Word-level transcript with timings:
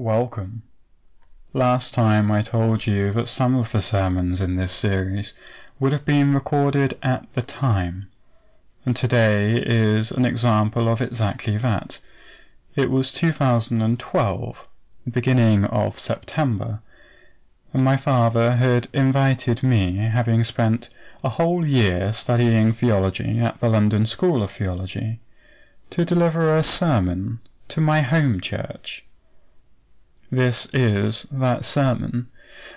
Welcome. 0.00 0.62
Last 1.52 1.92
time 1.92 2.30
I 2.30 2.40
told 2.40 2.86
you 2.86 3.12
that 3.14 3.26
some 3.26 3.56
of 3.56 3.72
the 3.72 3.80
sermons 3.80 4.40
in 4.40 4.54
this 4.54 4.70
series 4.70 5.34
would 5.80 5.90
have 5.90 6.04
been 6.04 6.32
recorded 6.34 6.96
at 7.02 7.26
the 7.34 7.42
time, 7.42 8.06
and 8.86 8.94
today 8.94 9.54
is 9.60 10.12
an 10.12 10.24
example 10.24 10.88
of 10.88 11.02
exactly 11.02 11.56
that. 11.56 12.00
It 12.76 12.92
was 12.92 13.12
2012, 13.12 14.68
beginning 15.10 15.64
of 15.64 15.98
September, 15.98 16.78
and 17.74 17.82
my 17.82 17.96
father 17.96 18.54
had 18.54 18.86
invited 18.92 19.64
me, 19.64 19.96
having 19.96 20.44
spent 20.44 20.90
a 21.24 21.28
whole 21.28 21.66
year 21.66 22.12
studying 22.12 22.72
theology 22.72 23.40
at 23.40 23.58
the 23.58 23.68
London 23.68 24.06
School 24.06 24.44
of 24.44 24.52
Theology, 24.52 25.18
to 25.90 26.04
deliver 26.04 26.56
a 26.56 26.62
sermon 26.62 27.40
to 27.66 27.80
my 27.80 28.02
home 28.02 28.40
church. 28.40 29.04
This 30.30 30.68
is 30.74 31.22
that 31.32 31.64
sermon, 31.64 32.28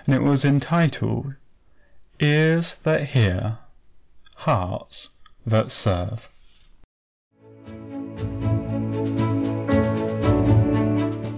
and 0.06 0.14
it 0.14 0.22
was 0.22 0.46
entitled 0.46 1.34
Ears 2.18 2.76
That 2.76 3.04
Hear, 3.04 3.58
Hearts 4.36 5.10
That 5.44 5.70
Serve. 5.70 6.30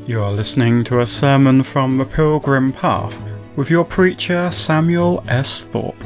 You 0.06 0.22
are 0.22 0.30
listening 0.30 0.84
to 0.84 1.00
a 1.00 1.06
sermon 1.06 1.64
from 1.64 1.98
the 1.98 2.04
Pilgrim 2.04 2.72
Path 2.72 3.20
with 3.56 3.68
your 3.70 3.84
preacher 3.84 4.52
Samuel 4.52 5.24
S. 5.26 5.64
Thorpe. 5.64 6.00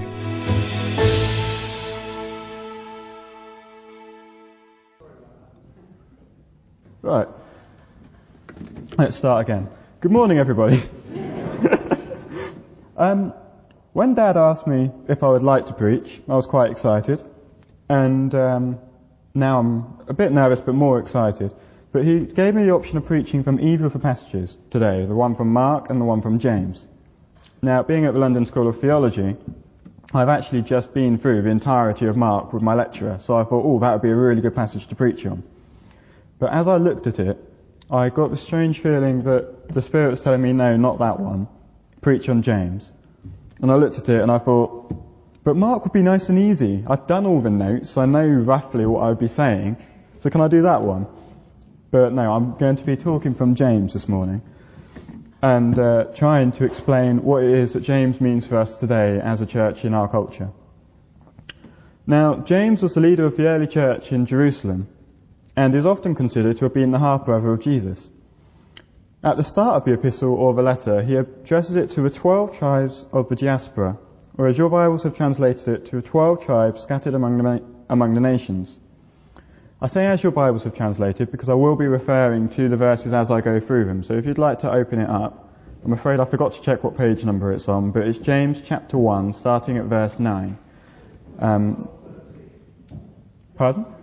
Right. 7.02 7.28
Let's 8.96 9.16
start 9.16 9.42
again. 9.42 9.68
Good 10.00 10.12
morning, 10.12 10.38
everybody. 10.38 10.80
um, 12.96 13.34
when 13.94 14.14
Dad 14.14 14.36
asked 14.36 14.64
me 14.64 14.92
if 15.08 15.24
I 15.24 15.28
would 15.30 15.42
like 15.42 15.66
to 15.66 15.74
preach, 15.74 16.22
I 16.28 16.36
was 16.36 16.46
quite 16.46 16.70
excited, 16.70 17.20
and 17.88 18.32
um, 18.32 18.78
now 19.34 19.58
I'm 19.58 19.98
a 20.06 20.14
bit 20.14 20.30
nervous 20.30 20.60
but 20.60 20.76
more 20.76 21.00
excited. 21.00 21.52
But 21.90 22.04
he 22.04 22.26
gave 22.26 22.54
me 22.54 22.62
the 22.62 22.70
option 22.70 22.96
of 22.96 23.06
preaching 23.06 23.42
from 23.42 23.58
either 23.58 23.86
of 23.86 23.92
the 23.92 23.98
passages 23.98 24.56
today, 24.70 25.04
the 25.04 25.16
one 25.16 25.34
from 25.34 25.52
Mark 25.52 25.90
and 25.90 26.00
the 26.00 26.04
one 26.04 26.22
from 26.22 26.38
James. 26.38 26.86
Now, 27.60 27.82
being 27.82 28.04
at 28.04 28.14
the 28.14 28.20
London 28.20 28.46
School 28.46 28.68
of 28.68 28.80
Theology, 28.80 29.34
I've 30.14 30.28
actually 30.28 30.62
just 30.62 30.94
been 30.94 31.18
through 31.18 31.42
the 31.42 31.50
entirety 31.50 32.06
of 32.06 32.16
Mark 32.16 32.52
with 32.52 32.62
my 32.62 32.74
lecturer, 32.74 33.18
so 33.18 33.36
I 33.36 33.42
thought, 33.42 33.64
oh, 33.64 33.80
that 33.80 33.94
would 33.94 34.02
be 34.02 34.10
a 34.10 34.14
really 34.14 34.42
good 34.42 34.54
passage 34.54 34.86
to 34.86 34.94
preach 34.94 35.26
on. 35.26 35.42
But 36.38 36.52
as 36.52 36.68
I 36.68 36.76
looked 36.76 37.08
at 37.08 37.18
it, 37.18 37.47
I 37.90 38.10
got 38.10 38.28
the 38.28 38.36
strange 38.36 38.80
feeling 38.80 39.22
that 39.22 39.68
the 39.68 39.80
Spirit 39.80 40.10
was 40.10 40.22
telling 40.22 40.42
me, 40.42 40.52
no, 40.52 40.76
not 40.76 40.98
that 40.98 41.18
one. 41.18 41.48
Preach 42.02 42.28
on 42.28 42.42
James. 42.42 42.92
And 43.62 43.70
I 43.70 43.76
looked 43.76 43.98
at 43.98 44.08
it 44.10 44.20
and 44.20 44.30
I 44.30 44.38
thought, 44.38 44.94
but 45.42 45.56
Mark 45.56 45.84
would 45.84 45.94
be 45.94 46.02
nice 46.02 46.28
and 46.28 46.38
easy. 46.38 46.84
I've 46.86 47.06
done 47.06 47.24
all 47.24 47.40
the 47.40 47.50
notes. 47.50 47.96
I 47.96 48.04
know 48.04 48.28
roughly 48.28 48.84
what 48.84 49.00
I 49.00 49.08
would 49.08 49.18
be 49.18 49.28
saying. 49.28 49.78
So 50.18 50.28
can 50.28 50.42
I 50.42 50.48
do 50.48 50.62
that 50.62 50.82
one? 50.82 51.06
But 51.90 52.12
no, 52.12 52.30
I'm 52.30 52.58
going 52.58 52.76
to 52.76 52.84
be 52.84 52.96
talking 52.96 53.34
from 53.34 53.54
James 53.54 53.94
this 53.94 54.06
morning 54.06 54.42
and 55.42 55.78
uh, 55.78 56.04
trying 56.14 56.52
to 56.52 56.64
explain 56.64 57.22
what 57.22 57.42
it 57.42 57.50
is 57.50 57.72
that 57.72 57.80
James 57.80 58.20
means 58.20 58.46
for 58.46 58.56
us 58.56 58.80
today 58.80 59.18
as 59.18 59.40
a 59.40 59.46
church 59.46 59.86
in 59.86 59.94
our 59.94 60.08
culture. 60.08 60.50
Now, 62.06 62.36
James 62.36 62.82
was 62.82 62.94
the 62.94 63.00
leader 63.00 63.24
of 63.24 63.36
the 63.36 63.46
early 63.46 63.66
church 63.66 64.12
in 64.12 64.26
Jerusalem 64.26 64.88
and 65.58 65.74
is 65.74 65.86
often 65.86 66.14
considered 66.14 66.56
to 66.56 66.66
have 66.66 66.72
been 66.72 66.92
the 66.92 67.00
half 67.00 67.24
brother 67.24 67.52
of 67.52 67.60
Jesus. 67.60 68.12
At 69.24 69.36
the 69.36 69.42
start 69.42 69.74
of 69.74 69.84
the 69.84 69.94
epistle 69.94 70.34
or 70.34 70.54
the 70.54 70.62
letter, 70.62 71.02
he 71.02 71.16
addresses 71.16 71.74
it 71.74 71.90
to 71.90 72.00
the 72.00 72.10
12 72.10 72.56
tribes 72.56 73.04
of 73.12 73.28
the 73.28 73.34
diaspora, 73.34 73.98
or 74.36 74.46
as 74.46 74.56
your 74.56 74.70
Bibles 74.70 75.02
have 75.02 75.16
translated 75.16 75.66
it, 75.66 75.86
to 75.86 75.96
the 75.96 76.02
12 76.02 76.44
tribes 76.44 76.80
scattered 76.80 77.14
among 77.14 77.38
the, 77.38 77.64
among 77.90 78.14
the 78.14 78.20
nations. 78.20 78.78
I 79.82 79.88
say 79.88 80.06
as 80.06 80.22
your 80.22 80.30
Bibles 80.30 80.62
have 80.62 80.76
translated 80.76 81.32
because 81.32 81.48
I 81.48 81.54
will 81.54 81.74
be 81.74 81.88
referring 81.88 82.50
to 82.50 82.68
the 82.68 82.76
verses 82.76 83.12
as 83.12 83.32
I 83.32 83.40
go 83.40 83.58
through 83.58 83.86
them. 83.86 84.04
So 84.04 84.14
if 84.14 84.26
you'd 84.26 84.38
like 84.38 84.60
to 84.60 84.70
open 84.70 85.00
it 85.00 85.10
up, 85.10 85.52
I'm 85.84 85.92
afraid 85.92 86.20
I 86.20 86.24
forgot 86.24 86.52
to 86.52 86.62
check 86.62 86.84
what 86.84 86.96
page 86.96 87.24
number 87.24 87.52
it's 87.52 87.68
on, 87.68 87.90
but 87.90 88.06
it's 88.06 88.18
James 88.18 88.60
chapter 88.60 88.96
1, 88.96 89.32
starting 89.32 89.76
at 89.78 89.86
verse 89.86 90.20
9. 90.20 90.56
Um, 91.40 91.88
pardon? 93.56 93.97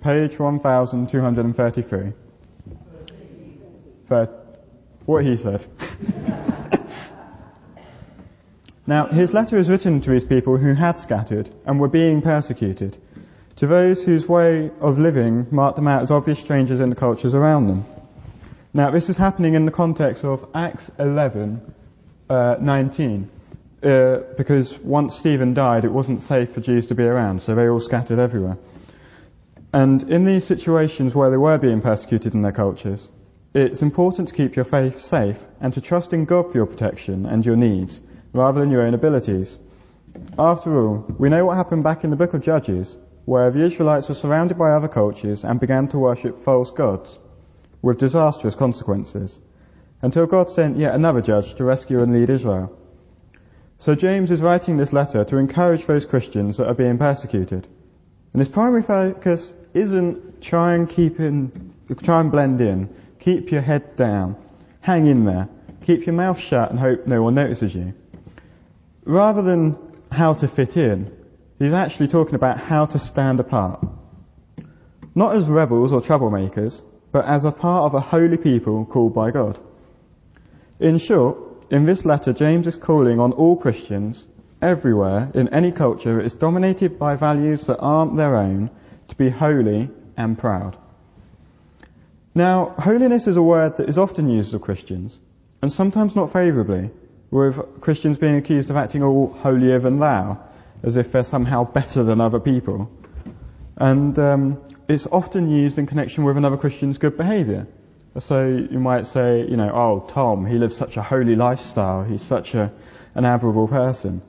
Page 0.00 0.38
1233. 0.38 2.12
For 4.06 4.26
what 5.06 5.24
he 5.24 5.36
said. 5.36 5.64
now, 8.86 9.06
his 9.06 9.32
letter 9.32 9.56
is 9.56 9.68
written 9.70 10.00
to 10.02 10.10
his 10.10 10.24
people 10.24 10.56
who 10.56 10.74
had 10.74 10.96
scattered 10.96 11.48
and 11.66 11.78
were 11.80 11.88
being 11.88 12.22
persecuted, 12.22 12.96
to 13.56 13.66
those 13.66 14.04
whose 14.04 14.28
way 14.28 14.70
of 14.80 14.98
living 14.98 15.46
marked 15.50 15.76
them 15.76 15.86
out 15.88 16.02
as 16.02 16.10
obvious 16.10 16.38
strangers 16.38 16.80
in 16.80 16.90
the 16.90 16.96
cultures 16.96 17.34
around 17.34 17.66
them. 17.66 17.84
Now, 18.72 18.90
this 18.90 19.08
is 19.08 19.16
happening 19.16 19.54
in 19.54 19.64
the 19.64 19.72
context 19.72 20.24
of 20.24 20.48
Acts 20.54 20.90
11, 20.98 21.60
uh, 22.28 22.56
19. 22.60 23.28
Uh, 23.82 24.20
because 24.36 24.78
once 24.78 25.16
Stephen 25.18 25.54
died, 25.54 25.84
it 25.84 25.90
wasn't 25.90 26.20
safe 26.20 26.50
for 26.52 26.60
Jews 26.60 26.86
to 26.88 26.94
be 26.94 27.04
around, 27.04 27.42
so 27.42 27.54
they 27.54 27.68
all 27.68 27.80
scattered 27.80 28.18
everywhere. 28.18 28.58
And 29.72 30.02
in 30.10 30.24
these 30.24 30.44
situations 30.44 31.14
where 31.14 31.30
they 31.30 31.36
were 31.36 31.58
being 31.58 31.80
persecuted 31.80 32.34
in 32.34 32.42
their 32.42 32.52
cultures, 32.52 33.08
it's 33.54 33.82
important 33.82 34.28
to 34.28 34.34
keep 34.34 34.56
your 34.56 34.64
faith 34.64 34.98
safe 34.98 35.42
and 35.60 35.72
to 35.74 35.80
trust 35.80 36.12
in 36.12 36.24
God 36.24 36.50
for 36.50 36.58
your 36.58 36.66
protection 36.66 37.26
and 37.26 37.46
your 37.46 37.56
needs, 37.56 38.00
rather 38.32 38.60
than 38.60 38.70
your 38.70 38.82
own 38.82 38.94
abilities. 38.94 39.58
After 40.38 40.76
all, 40.76 41.06
we 41.18 41.28
know 41.28 41.46
what 41.46 41.56
happened 41.56 41.84
back 41.84 42.02
in 42.02 42.10
the 42.10 42.16
book 42.16 42.34
of 42.34 42.42
Judges, 42.42 42.98
where 43.26 43.50
the 43.50 43.64
Israelites 43.64 44.08
were 44.08 44.14
surrounded 44.14 44.58
by 44.58 44.70
other 44.70 44.88
cultures 44.88 45.44
and 45.44 45.60
began 45.60 45.86
to 45.88 45.98
worship 45.98 46.38
false 46.38 46.72
gods, 46.72 47.18
with 47.80 47.98
disastrous 47.98 48.56
consequences, 48.56 49.40
until 50.02 50.26
God 50.26 50.50
sent 50.50 50.76
yet 50.76 50.94
another 50.94 51.20
judge 51.20 51.54
to 51.54 51.64
rescue 51.64 52.02
and 52.02 52.12
lead 52.12 52.30
Israel. 52.30 52.76
So 53.78 53.94
James 53.94 54.30
is 54.30 54.42
writing 54.42 54.76
this 54.76 54.92
letter 54.92 55.24
to 55.24 55.38
encourage 55.38 55.86
those 55.86 56.06
Christians 56.06 56.56
that 56.56 56.68
are 56.68 56.74
being 56.74 56.98
persecuted. 56.98 57.66
And 58.32 58.40
his 58.40 58.48
primary 58.48 58.82
focus 58.82 59.54
isn't 59.74 60.42
try 60.42 60.74
and 60.74 60.88
keep 60.88 61.20
in, 61.20 61.74
try 62.02 62.20
and 62.20 62.30
blend 62.30 62.60
in, 62.60 62.94
keep 63.18 63.50
your 63.50 63.62
head 63.62 63.96
down, 63.96 64.36
hang 64.80 65.06
in 65.06 65.24
there, 65.24 65.48
keep 65.84 66.06
your 66.06 66.14
mouth 66.14 66.38
shut 66.38 66.70
and 66.70 66.78
hope 66.78 67.06
no 67.06 67.22
one 67.22 67.34
notices 67.34 67.74
you. 67.74 67.94
Rather 69.04 69.42
than 69.42 69.76
how 70.10 70.34
to 70.34 70.48
fit 70.48 70.76
in, 70.76 71.14
he's 71.58 71.74
actually 71.74 72.08
talking 72.08 72.34
about 72.34 72.58
how 72.58 72.84
to 72.84 72.98
stand 72.98 73.40
apart. 73.40 73.86
Not 75.14 75.34
as 75.34 75.48
rebels 75.48 75.92
or 75.92 76.00
troublemakers, 76.00 76.82
but 77.12 77.24
as 77.24 77.44
a 77.44 77.52
part 77.52 77.84
of 77.84 77.94
a 77.94 78.00
holy 78.00 78.36
people 78.36 78.84
called 78.86 79.14
by 79.14 79.30
God. 79.30 79.58
In 80.78 80.98
short, 80.98 81.38
in 81.70 81.84
this 81.84 82.04
letter, 82.04 82.32
James 82.32 82.66
is 82.66 82.76
calling 82.76 83.20
on 83.20 83.32
all 83.32 83.56
Christians 83.56 84.26
everywhere 84.62 85.30
in 85.34 85.48
any 85.48 85.72
culture 85.72 86.16
that 86.16 86.24
is 86.24 86.34
dominated 86.34 86.98
by 86.98 87.16
values 87.16 87.66
that 87.66 87.78
aren't 87.78 88.16
their 88.16 88.36
own 88.36 88.70
to 89.10 89.16
be 89.16 89.28
holy 89.28 89.90
and 90.16 90.38
proud. 90.38 90.76
Now, 92.34 92.74
holiness 92.78 93.26
is 93.26 93.36
a 93.36 93.42
word 93.42 93.76
that 93.76 93.88
is 93.88 93.98
often 93.98 94.28
used 94.28 94.54
of 94.54 94.60
Christians, 94.60 95.18
and 95.62 95.72
sometimes 95.72 96.16
not 96.16 96.32
favourably, 96.32 96.90
with 97.30 97.80
Christians 97.80 98.18
being 98.18 98.36
accused 98.36 98.70
of 98.70 98.76
acting 98.76 99.02
all 99.02 99.32
holier 99.32 99.78
than 99.78 99.98
thou, 99.98 100.40
as 100.82 100.96
if 100.96 101.12
they're 101.12 101.22
somehow 101.22 101.64
better 101.64 102.02
than 102.02 102.20
other 102.20 102.40
people. 102.40 102.90
And 103.76 104.18
um, 104.18 104.64
it's 104.88 105.06
often 105.06 105.50
used 105.50 105.78
in 105.78 105.86
connection 105.86 106.24
with 106.24 106.36
another 106.36 106.56
Christian's 106.56 106.98
good 106.98 107.16
behaviour. 107.16 107.66
So 108.18 108.46
you 108.46 108.78
might 108.78 109.06
say, 109.06 109.46
you 109.46 109.56
know, 109.56 109.70
oh, 109.72 110.06
Tom, 110.08 110.44
he 110.44 110.58
lives 110.58 110.76
such 110.76 110.96
a 110.96 111.02
holy 111.02 111.36
lifestyle, 111.36 112.04
he's 112.04 112.22
such 112.22 112.54
a, 112.54 112.72
an 113.14 113.24
admirable 113.24 113.68
person. 113.68 114.22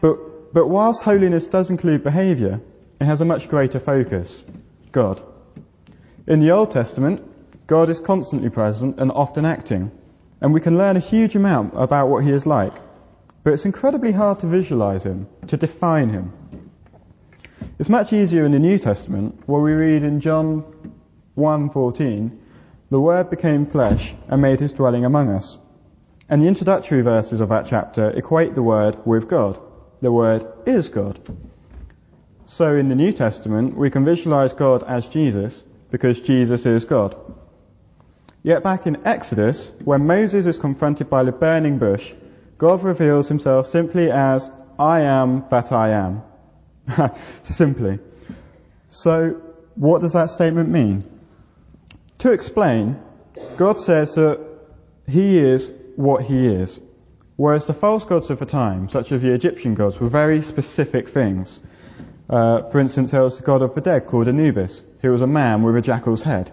But, 0.00 0.54
but 0.54 0.66
whilst 0.68 1.02
holiness 1.02 1.46
does 1.46 1.70
include 1.70 2.02
behaviour, 2.02 2.60
it 3.02 3.06
has 3.06 3.20
a 3.20 3.24
much 3.24 3.48
greater 3.48 3.80
focus 3.80 4.44
God. 4.92 5.20
In 6.28 6.38
the 6.38 6.52
Old 6.52 6.70
Testament, 6.70 7.20
God 7.66 7.88
is 7.88 7.98
constantly 7.98 8.48
present 8.48 9.00
and 9.00 9.10
often 9.10 9.44
acting, 9.44 9.90
and 10.40 10.54
we 10.54 10.60
can 10.60 10.78
learn 10.78 10.96
a 10.96 11.00
huge 11.00 11.34
amount 11.34 11.72
about 11.74 12.08
what 12.08 12.22
He 12.22 12.30
is 12.30 12.46
like. 12.46 12.74
But 13.42 13.54
it's 13.54 13.64
incredibly 13.64 14.12
hard 14.12 14.38
to 14.40 14.46
visualize 14.46 15.04
Him, 15.04 15.26
to 15.48 15.56
define 15.56 16.10
Him. 16.10 16.32
It's 17.80 17.88
much 17.88 18.12
easier 18.12 18.44
in 18.44 18.52
the 18.52 18.60
New 18.60 18.78
Testament, 18.78 19.42
where 19.46 19.62
we 19.62 19.72
read 19.72 20.04
in 20.04 20.20
John 20.20 20.62
1:14, 21.34 22.30
"The 22.90 23.00
Word 23.00 23.30
became 23.30 23.66
flesh 23.66 24.14
and 24.28 24.40
made 24.40 24.60
His 24.60 24.70
dwelling 24.70 25.04
among 25.04 25.28
us." 25.28 25.58
And 26.28 26.40
the 26.40 26.46
introductory 26.48 27.02
verses 27.02 27.40
of 27.40 27.48
that 27.48 27.66
chapter 27.66 28.10
equate 28.10 28.54
the 28.54 28.62
Word 28.62 28.96
with 29.04 29.26
God. 29.28 29.58
The 30.00 30.12
Word 30.12 30.46
is 30.66 30.88
God. 30.88 31.18
So 32.52 32.76
in 32.76 32.90
the 32.90 32.94
New 32.94 33.12
Testament, 33.12 33.78
we 33.78 33.88
can 33.88 34.04
visualize 34.04 34.52
God 34.52 34.82
as 34.82 35.08
Jesus, 35.08 35.64
because 35.90 36.20
Jesus 36.20 36.66
is 36.66 36.84
God. 36.84 37.16
Yet 38.42 38.62
back 38.62 38.86
in 38.86 39.06
Exodus, 39.06 39.72
when 39.86 40.06
Moses 40.06 40.44
is 40.44 40.58
confronted 40.58 41.08
by 41.08 41.24
the 41.24 41.32
burning 41.32 41.78
bush, 41.78 42.12
God 42.58 42.82
reveals 42.82 43.26
himself 43.26 43.68
simply 43.68 44.10
as, 44.10 44.50
I 44.78 45.00
am 45.00 45.46
that 45.50 45.72
I 45.72 45.92
am. 45.92 46.22
simply. 47.42 47.98
So, 48.88 49.40
what 49.74 50.02
does 50.02 50.12
that 50.12 50.28
statement 50.28 50.68
mean? 50.68 51.04
To 52.18 52.32
explain, 52.32 53.00
God 53.56 53.78
says 53.78 54.16
that 54.16 54.46
He 55.08 55.38
is 55.38 55.72
what 55.96 56.26
He 56.26 56.54
is. 56.54 56.82
Whereas 57.36 57.66
the 57.66 57.72
false 57.72 58.04
gods 58.04 58.28
of 58.28 58.40
the 58.40 58.44
time, 58.44 58.90
such 58.90 59.10
as 59.10 59.22
the 59.22 59.32
Egyptian 59.32 59.74
gods, 59.74 59.98
were 59.98 60.10
very 60.10 60.42
specific 60.42 61.08
things. 61.08 61.58
Uh, 62.32 62.62
for 62.70 62.80
instance, 62.80 63.10
there 63.10 63.22
was 63.22 63.36
the 63.36 63.44
god 63.44 63.60
of 63.60 63.74
the 63.74 63.82
dead 63.82 64.06
called 64.06 64.26
Anubis, 64.26 64.82
who 65.02 65.10
was 65.10 65.20
a 65.20 65.26
man 65.26 65.62
with 65.62 65.76
a 65.76 65.82
jackal's 65.82 66.22
head. 66.22 66.50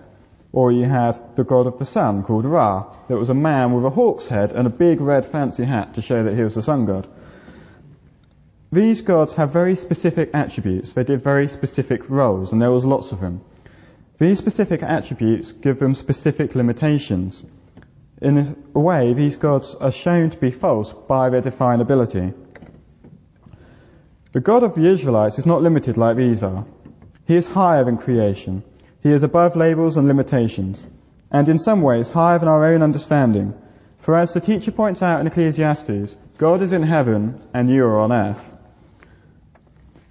Or 0.52 0.74
you 0.74 0.84
had 0.84 1.38
the 1.38 1.46
god 1.46 1.68
of 1.68 1.80
the 1.80 1.86
sun 1.86 2.24
called 2.24 2.44
Ra, 2.44 2.94
that 3.08 3.18
was 3.18 3.30
a 3.30 3.34
man 3.34 3.72
with 3.72 3.86
a 3.86 3.90
hawk's 3.90 4.28
head 4.28 4.52
and 4.52 4.68
a 4.68 4.70
big 4.70 5.00
red 5.00 5.26
fancy 5.26 5.64
hat 5.64 5.94
to 5.94 6.02
show 6.02 6.24
that 6.24 6.36
he 6.36 6.42
was 6.42 6.56
the 6.56 6.62
sun 6.62 6.86
god. 6.86 7.08
These 8.74 9.04
gods 9.04 9.36
have 9.36 9.54
very 9.54 9.76
specific 9.76 10.31
attributes. 10.34 10.92
They 10.92 11.06
did 11.06 11.24
very 11.24 11.48
specific 11.48 12.10
roles, 12.10 12.52
and 12.52 12.62
there 12.62 12.72
was 12.72 12.84
lots 12.84 13.14
of 13.14 13.22
them. 13.22 13.40
These 14.18 14.38
specific 14.38 14.84
attributes 14.84 15.54
give 15.54 15.80
them 15.80 15.96
specific 15.96 16.56
limitations. 16.56 17.42
In 18.22 18.38
a 18.76 18.80
way, 18.80 19.14
these 19.14 19.38
gods 19.38 19.76
are 19.76 19.94
shown 19.94 20.30
to 20.31 20.38
be 20.38 20.52
false 20.52 20.92
by 20.92 21.30
their 21.30 21.42
definability. 21.42 22.34
The 24.31 24.42
God 24.42 24.62
of 24.62 24.76
the 24.76 24.88
Israelites 24.88 25.40
is 25.40 25.48
not 25.48 25.64
limited 25.64 25.98
like 25.98 26.16
these 26.16 26.44
are. 26.44 26.66
He 27.26 27.36
is 27.36 27.48
higher 27.48 27.84
than 27.84 27.98
creation. 27.98 28.64
He 29.02 29.12
is 29.12 29.24
above 29.24 29.56
labels 29.56 29.98
and 29.98 30.08
limitations, 30.08 30.88
and 31.31 31.50
in 31.50 31.58
some 31.58 31.81
ways 31.81 32.12
higher 32.12 32.38
than 32.38 32.48
our 32.48 32.66
own 32.66 32.84
understanding. 32.84 33.56
For 33.98 34.16
as 34.16 34.34
the 34.34 34.40
teacher 34.40 34.72
points 34.72 35.02
out 35.02 35.20
in 35.20 35.28
Ecclesiastes, 35.28 36.16
God 36.38 36.62
is 36.62 36.74
in 36.74 36.84
heaven 36.84 37.42
and 37.54 37.70
you 37.70 37.86
are 37.86 38.00
on 38.00 38.12
earth. 38.12 38.58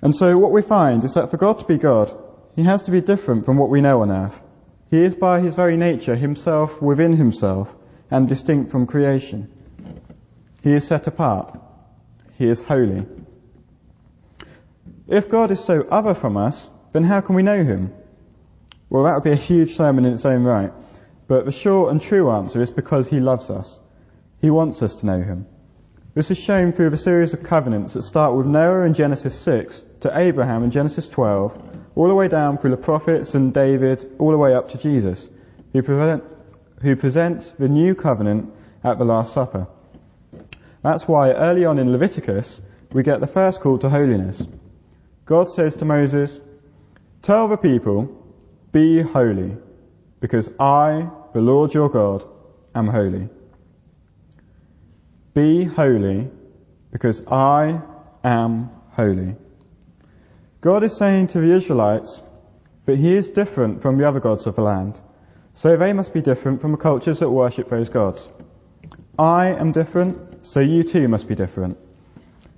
And 0.03 0.15
so 0.15 0.37
what 0.37 0.53
we 0.53 0.62
find 0.62 1.05
is 1.05 1.15
that 1.15 1.31
for 1.31 1.37
God 1.37 1.61
to 1.61 1.65
be 1.65 1.79
God, 1.79 2.12
He 2.56 2.65
has 2.65 2.85
to 2.85 2.91
be 2.91 3.00
different 3.00 3.44
from 3.44 3.56
what 3.56 3.70
we 3.70 3.81
know 3.81 4.03
on 4.03 4.11
earth. 4.11 4.43
He 4.91 5.05
is 5.05 5.15
by 5.15 5.41
His 5.41 5.55
very 5.55 5.76
nature 5.76 6.17
Himself 6.17 6.82
within 6.82 7.12
Himself 7.12 7.73
and 8.11 8.29
distinct 8.29 8.73
from 8.73 8.87
creation. 8.87 9.50
He 10.65 10.73
is 10.73 10.87
set 10.87 11.06
apart. 11.06 11.56
He 12.37 12.49
is 12.49 12.62
holy. 12.62 13.06
If 15.08 15.31
God 15.31 15.50
is 15.50 15.64
so 15.64 15.87
other 15.90 16.12
from 16.12 16.37
us, 16.37 16.69
then 16.93 17.02
how 17.02 17.22
can 17.22 17.34
we 17.34 17.43
know 17.43 17.64
Him? 17.64 17.93
Well, 18.90 19.05
that 19.05 19.14
would 19.14 19.25
be 19.25 19.32
a 19.32 19.37
huge 19.37 19.75
sermon 19.75 20.05
in 20.05 20.12
its 20.12 20.26
own 20.26 20.44
right. 20.44 20.72
But 21.26 21.46
the 21.46 21.52
short 21.52 21.90
and 21.90 22.00
true 22.00 22.31
answer 22.31 22.60
is 22.60 22.70
because 22.70 23.08
He 23.08 23.20
loves 23.20 23.49
us. 23.49 23.81
He 24.40 24.50
wants 24.50 24.82
us 24.82 24.96
to 24.96 25.06
know 25.06 25.20
Him. 25.20 25.46
This 26.14 26.31
is 26.31 26.38
shown 26.38 26.72
through 26.72 26.90
the 26.90 26.96
series 26.96 27.32
of 27.32 27.43
covenants 27.43 27.94
that 27.94 28.02
start 28.02 28.37
with 28.37 28.46
Noah 28.46 28.84
in 28.84 28.93
Genesis 28.93 29.38
6 29.38 29.84
to 30.00 30.19
Abraham 30.19 30.64
in 30.64 30.70
Genesis 30.70 31.08
12, 31.08 31.90
all 31.94 32.08
the 32.08 32.14
way 32.14 32.28
down 32.28 32.58
through 32.58 32.70
the 32.70 32.76
prophets 32.76 33.34
and 33.34 33.55
David, 33.55 34.05
all 34.19 34.31
the 34.31 34.38
way 34.38 34.52
up 34.55 34.69
to 34.70 34.78
Jesus, 34.78 35.31
who, 35.72 35.81
who 36.82 36.96
presents 36.96 37.52
the 37.52 37.69
new 37.69 37.94
covenant 37.94 38.52
at 38.84 38.99
the 38.99 39.05
Last 39.05 39.32
Supper. 39.32 39.69
That's 40.82 41.08
why 41.08 41.32
early 41.32 41.64
on 41.64 41.78
in 41.78 41.93
Leviticus, 41.93 42.60
we 42.93 43.02
get 43.02 43.20
the 43.20 43.26
first 43.26 43.60
call 43.60 43.78
to 43.78 43.88
holiness. 43.88 44.46
God 45.29 45.51
says 45.51 45.77
to 45.77 45.85
Moses, 45.85 46.41
Tell 47.21 47.49
the 47.49 47.59
people, 47.59 48.09
be 48.73 49.03
holy, 49.03 49.59
because 50.21 50.49
I, 50.59 51.11
the 51.35 51.43
Lord 51.43 51.75
your 51.75 51.91
God, 51.91 52.25
am 52.75 52.87
holy. 52.87 53.29
Be 55.35 55.65
holy, 55.65 56.31
because 56.91 57.27
I 57.27 57.79
am 58.25 58.71
holy. 58.93 59.37
God 60.63 60.83
is 60.83 60.97
saying 60.97 61.27
to 61.29 61.41
the 61.41 61.53
Israelites 61.53 62.23
that 62.87 62.97
He 62.97 63.15
is 63.15 63.29
different 63.29 63.83
from 63.83 63.99
the 63.99 64.09
other 64.09 64.21
gods 64.21 64.47
of 64.47 64.57
the 64.57 64.63
land, 64.63 64.99
so 65.53 65.77
they 65.77 65.93
must 65.93 66.15
be 66.15 66.23
different 66.23 66.63
from 66.63 66.73
the 66.73 66.79
cultures 66.79 67.19
that 67.19 67.29
worship 67.29 67.69
those 67.69 67.91
gods. 67.91 68.31
I 69.19 69.49
am 69.49 69.73
different, 69.73 70.47
so 70.47 70.61
you 70.61 70.85
too 70.85 71.07
must 71.07 71.29
be 71.29 71.35
different. 71.35 71.77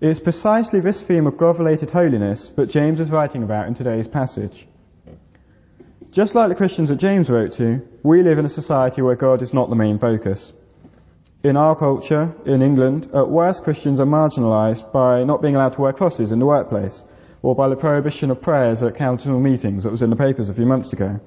It 0.00 0.08
is 0.08 0.18
precisely 0.18 0.80
this 0.80 1.02
theme 1.02 1.26
of 1.26 1.36
God-related 1.36 1.90
holiness 1.90 2.48
that 2.56 2.70
James 2.70 3.00
is 3.00 3.10
writing 3.10 3.42
about 3.42 3.68
in 3.68 3.74
today's 3.74 4.08
passage. 4.08 4.66
Just 6.10 6.34
like 6.34 6.48
the 6.48 6.54
Christians 6.54 6.88
that 6.88 6.96
James 6.96 7.28
wrote 7.28 7.52
to, 7.52 7.86
we 8.02 8.22
live 8.22 8.38
in 8.38 8.46
a 8.46 8.48
society 8.48 9.02
where 9.02 9.14
God 9.14 9.42
is 9.42 9.52
not 9.52 9.68
the 9.68 9.76
main 9.76 9.98
focus. 9.98 10.54
In 11.44 11.58
our 11.58 11.76
culture, 11.76 12.34
in 12.46 12.62
England, 12.62 13.10
at 13.12 13.28
worst 13.28 13.62
Christians 13.62 14.00
are 14.00 14.06
marginalised 14.06 14.90
by 14.90 15.24
not 15.24 15.42
being 15.42 15.54
allowed 15.54 15.74
to 15.74 15.82
wear 15.82 15.92
crosses 15.92 16.32
in 16.32 16.38
the 16.38 16.46
workplace, 16.46 17.04
or 17.42 17.54
by 17.54 17.68
the 17.68 17.76
prohibition 17.76 18.30
of 18.30 18.40
prayers 18.40 18.82
at 18.82 18.94
council 18.94 19.38
meetings 19.38 19.84
that 19.84 19.90
was 19.90 20.00
in 20.00 20.08
the 20.08 20.16
papers 20.16 20.48
a 20.48 20.54
few 20.54 20.64
months 20.64 20.94
ago. 20.94 21.20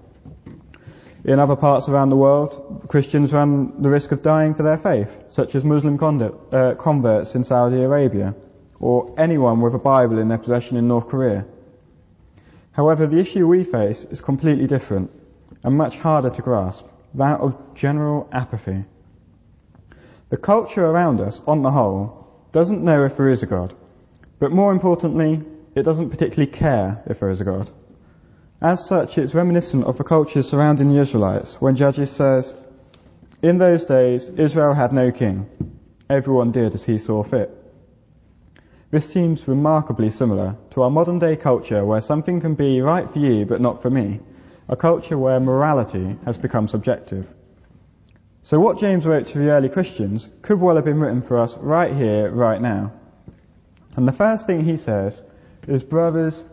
In 1.25 1.37
other 1.37 1.55
parts 1.55 1.89
around 1.89 2.09
the 2.09 2.17
world, 2.17 2.87
Christians 2.89 3.33
run 3.33 3.83
the 3.83 3.91
risk 3.91 4.11
of 4.11 4.23
dying 4.23 4.55
for 4.55 4.63
their 4.63 4.77
faith, 4.77 5.25
such 5.29 5.53
as 5.53 5.63
Muslim 5.63 5.99
uh, 6.01 6.73
converts 6.73 7.35
in 7.35 7.43
Saudi 7.43 7.83
Arabia, 7.83 8.33
or 8.83 9.15
anyone 9.17 9.61
with 9.61 9.73
a 9.73 9.79
Bible 9.79 10.19
in 10.19 10.27
their 10.27 10.37
possession 10.37 10.75
in 10.75 10.89
North 10.89 11.07
Korea. 11.07 11.45
However, 12.73 13.07
the 13.07 13.17
issue 13.17 13.47
we 13.47 13.63
face 13.63 14.03
is 14.03 14.19
completely 14.19 14.67
different 14.67 15.09
and 15.63 15.77
much 15.77 15.99
harder 15.99 16.29
to 16.29 16.41
grasp, 16.41 16.85
that 17.13 17.39
of 17.39 17.55
general 17.75 18.27
apathy. 18.33 18.83
The 20.27 20.35
culture 20.35 20.85
around 20.85 21.21
us, 21.21 21.41
on 21.47 21.61
the 21.61 21.71
whole, 21.71 22.27
doesn't 22.51 22.83
know 22.83 23.05
if 23.05 23.15
there 23.15 23.29
is 23.29 23.41
a 23.41 23.45
God, 23.45 23.73
but 24.37 24.51
more 24.51 24.73
importantly, 24.73 25.41
it 25.75 25.83
doesn't 25.83 26.09
particularly 26.09 26.51
care 26.51 27.03
if 27.05 27.21
there 27.21 27.29
is 27.29 27.39
a 27.39 27.45
God. 27.45 27.69
As 28.61 28.85
such, 28.85 29.17
it's 29.17 29.33
reminiscent 29.33 29.85
of 29.85 29.97
the 29.97 30.03
culture 30.03 30.43
surrounding 30.43 30.89
the 30.89 30.99
Israelites 30.99 31.61
when 31.61 31.77
Judges 31.77 32.11
says, 32.11 32.53
In 33.41 33.59
those 33.59 33.85
days, 33.85 34.27
Israel 34.27 34.73
had 34.73 34.91
no 34.91 35.09
king. 35.13 35.49
Everyone 36.09 36.51
did 36.51 36.73
as 36.73 36.83
he 36.83 36.97
saw 36.97 37.23
fit. 37.23 37.62
This 38.93 39.11
seems 39.11 39.47
remarkably 39.47 40.11
similar 40.11 40.55
to 40.69 40.83
our 40.83 40.91
modern 40.91 41.17
day 41.17 41.35
culture 41.35 41.83
where 41.83 41.99
something 41.99 42.39
can 42.41 42.53
be 42.53 42.79
right 42.79 43.09
for 43.09 43.17
you 43.17 43.43
but 43.43 43.59
not 43.59 43.81
for 43.81 43.89
me, 43.89 44.19
a 44.69 44.75
culture 44.75 45.17
where 45.17 45.39
morality 45.39 46.15
has 46.25 46.37
become 46.37 46.67
subjective. 46.67 47.27
So 48.43 48.59
what 48.59 48.77
James 48.77 49.07
wrote 49.07 49.25
to 49.25 49.39
the 49.39 49.49
early 49.49 49.69
Christians 49.69 50.29
could 50.43 50.61
well 50.61 50.75
have 50.75 50.85
been 50.85 50.99
written 50.99 51.23
for 51.23 51.39
us 51.39 51.57
right 51.57 51.91
here, 51.91 52.29
right 52.29 52.61
now. 52.61 52.93
And 53.97 54.07
the 54.07 54.11
first 54.11 54.45
thing 54.45 54.63
he 54.63 54.77
says 54.77 55.25
is, 55.67 55.81
brothers, 55.81 56.45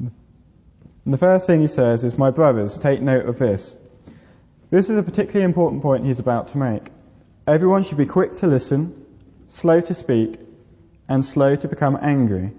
and 0.00 0.10
the 1.04 1.16
first 1.16 1.46
thing 1.46 1.60
he 1.60 1.68
says 1.68 2.02
is, 2.02 2.18
my 2.18 2.32
brothers, 2.32 2.76
take 2.76 3.00
note 3.00 3.26
of 3.26 3.38
this. 3.38 3.72
This 4.70 4.90
is 4.90 4.98
a 4.98 5.02
particularly 5.04 5.44
important 5.44 5.82
point 5.82 6.06
he's 6.06 6.18
about 6.18 6.48
to 6.48 6.58
make. 6.58 6.88
Everyone 7.46 7.84
should 7.84 7.98
be 7.98 8.06
quick 8.06 8.34
to 8.38 8.48
listen, 8.48 9.04
slow 9.48 9.80
to 9.80 9.94
speak, 9.94 10.38
and 11.08 11.24
slow 11.24 11.56
to 11.56 11.68
become 11.68 11.98
angry, 12.00 12.52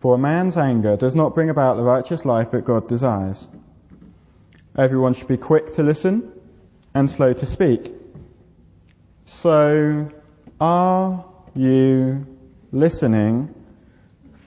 for 0.00 0.14
a 0.14 0.18
man's 0.18 0.56
anger 0.56 0.96
does 0.96 1.16
not 1.16 1.34
bring 1.34 1.48
about 1.50 1.76
the 1.76 1.82
righteous 1.82 2.24
life 2.24 2.50
that 2.50 2.64
God 2.64 2.86
desires. 2.86 3.46
Everyone 4.76 5.14
should 5.14 5.28
be 5.28 5.38
quick 5.38 5.72
to 5.74 5.82
listen 5.82 6.32
and 6.94 7.08
slow 7.08 7.32
to 7.32 7.46
speak. 7.46 7.92
So, 9.24 10.10
are 10.60 11.24
you 11.54 12.26
listening 12.70 13.54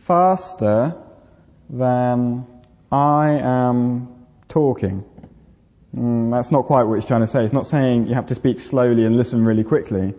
faster 0.05 0.95
than 1.69 2.45
I 2.91 3.31
am 3.41 4.25
talking? 4.47 5.03
Mm, 5.95 6.31
that's 6.31 6.51
not 6.51 6.65
quite 6.65 6.83
what 6.83 6.95
he's 6.95 7.05
trying 7.05 7.21
to 7.21 7.27
say. 7.27 7.41
He's 7.41 7.53
not 7.53 7.65
saying 7.65 8.07
you 8.07 8.13
have 8.13 8.27
to 8.27 8.35
speak 8.35 8.59
slowly 8.59 9.05
and 9.05 9.17
listen 9.17 9.43
really 9.43 9.63
quickly. 9.63 10.13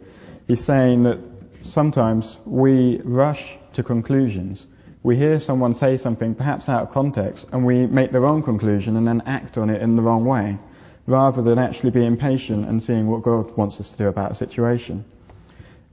He's 0.48 0.64
saying 0.64 1.04
that 1.04 1.18
sometimes 1.62 2.38
we 2.44 3.00
rush 3.04 3.56
to 3.74 3.82
conclusions. 3.82 4.66
We 5.02 5.16
hear 5.16 5.38
someone 5.38 5.74
say 5.74 5.96
something 5.96 6.34
perhaps 6.34 6.68
out 6.68 6.82
of 6.82 6.90
context 6.90 7.48
and 7.52 7.64
we 7.64 7.86
make 7.86 8.12
the 8.12 8.20
wrong 8.20 8.42
conclusion 8.42 8.96
and 8.96 9.06
then 9.06 9.22
act 9.26 9.58
on 9.58 9.70
it 9.70 9.82
in 9.82 9.96
the 9.96 10.02
wrong 10.02 10.24
way, 10.24 10.58
rather 11.06 11.42
than 11.42 11.58
actually 11.58 11.90
being 11.90 12.16
patient 12.16 12.66
and 12.68 12.82
seeing 12.82 13.06
what 13.06 13.22
God 13.22 13.56
wants 13.56 13.80
us 13.80 13.90
to 13.90 13.98
do 13.98 14.08
about 14.08 14.32
a 14.32 14.34
situation. 14.34 15.04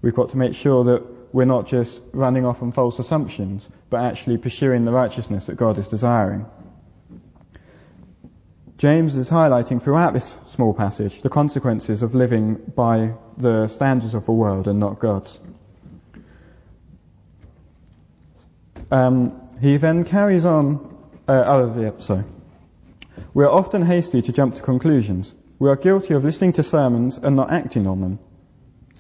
We've 0.02 0.16
got 0.16 0.30
to 0.32 0.38
make 0.38 0.54
sure 0.54 0.84
that 0.86 1.34
we're 1.34 1.46
not 1.46 1.68
just 1.68 2.02
running 2.14 2.46
off 2.46 2.62
on 2.62 2.72
false 2.72 3.00
assumptions, 3.00 3.68
but 3.90 4.04
actually 4.04 4.38
pursuing 4.38 4.86
the 4.86 4.92
righteousness 4.92 5.48
that 5.48 5.56
God 5.56 5.78
is 5.78 5.88
desiring. 5.88 6.46
James 8.78 9.16
is 9.16 9.30
highlighting 9.30 9.82
throughout 9.82 10.14
this 10.14 10.38
small 10.50 10.74
passage 10.74 11.22
the 11.22 11.30
consequences 11.30 12.04
of 12.04 12.14
living 12.14 12.56
by 12.56 13.14
the 13.38 13.68
standards 13.68 14.14
of 14.14 14.26
the 14.26 14.34
world 14.34 14.68
and 14.68 14.80
not 14.80 15.00
God's. 15.00 15.40
Um, 18.92 19.42
he 19.62 19.78
then 19.78 20.04
carries 20.04 20.46
on 20.46 20.96
Uh, 21.28 21.44
oh, 21.48 21.82
yeah, 21.82 21.92
sorry. 21.98 22.24
We 23.34 23.44
are 23.46 23.50
often 23.50 23.82
hasty 23.82 24.22
to 24.22 24.32
jump 24.32 24.56
to 24.56 24.62
conclusions. 24.62 25.34
We 25.58 25.70
are 25.70 25.76
guilty 25.76 26.14
of 26.14 26.24
listening 26.24 26.54
to 26.54 26.64
sermons 26.64 27.18
and 27.18 27.36
not 27.36 27.52
acting 27.52 27.88
on 27.88 28.02
them. 28.02 28.20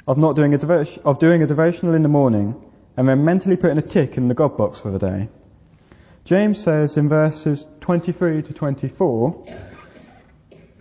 Of 0.07 0.17
not 0.17 0.35
doing 0.35 0.53
a 0.53 0.85
of 1.03 1.19
doing 1.19 1.43
a 1.43 1.47
devotional 1.47 1.93
in 1.93 2.01
the 2.01 2.09
morning 2.09 2.55
and 2.97 3.07
then 3.07 3.25
mentally 3.25 3.57
putting 3.57 3.77
a 3.77 3.81
tick 3.81 4.17
in 4.17 4.27
the 4.27 4.33
God 4.33 4.57
box 4.57 4.79
for 4.79 4.91
the 4.91 4.99
day. 4.99 5.29
James 6.23 6.63
says 6.63 6.97
in 6.97 7.09
verses 7.09 7.65
23 7.85 8.41
to 8.41 8.51
24, 8.51 9.45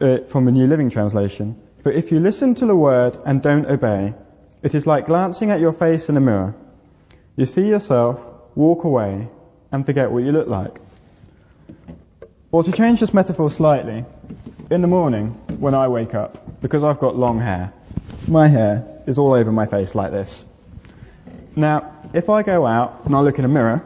uh, 0.01 0.19
from 0.21 0.47
the 0.47 0.53
New 0.53 0.67
Living 0.67 0.89
Translation, 0.89 1.61
For 1.83 1.93
if 1.93 2.11
you 2.11 2.19
listen 2.19 2.55
to 2.55 2.65
the 2.65 2.75
word 2.75 3.15
and 3.27 3.43
don't 3.43 3.67
obey, 3.67 4.15
it 4.63 4.75
is 4.75 4.87
like 4.87 5.05
glancing 5.05 5.51
at 5.51 5.61
your 5.61 5.75
face 5.75 6.09
in 6.09 6.17
a 6.17 6.21
mirror. 6.21 6.55
You 7.37 7.45
see 7.45 7.69
yourself, 7.69 8.27
walk 8.55 8.85
away, 8.85 9.29
and 9.71 9.85
forget 9.85 10.11
what 10.11 10.25
you 10.25 10.33
look 10.33 10.49
like. 10.49 10.81
Or 12.51 12.63
to 12.63 12.73
change 12.73 13.01
this 13.01 13.13
metaphor 13.13 13.51
slightly, 13.51 14.07
in 14.71 14.81
the 14.81 14.89
morning 14.89 15.29
when 15.61 15.75
I 15.75 15.89
wake 15.89 16.15
up, 16.15 16.63
because 16.63 16.83
I've 16.83 17.01
got 17.01 17.17
long 17.17 17.39
hair, 17.39 17.75
my 18.29 18.49
hair 18.49 19.03
is 19.07 19.19
all 19.19 19.35
over 19.35 19.53
my 19.53 19.67
face 19.67 19.95
like 19.95 20.11
this. 20.11 20.47
Now, 21.55 21.93
if 22.15 22.31
I 22.31 22.43
go 22.43 22.65
out 22.65 23.05
and 23.05 23.15
I 23.15 23.21
look 23.21 23.39
in 23.39 23.45
a 23.45 23.49
mirror, 23.49 23.85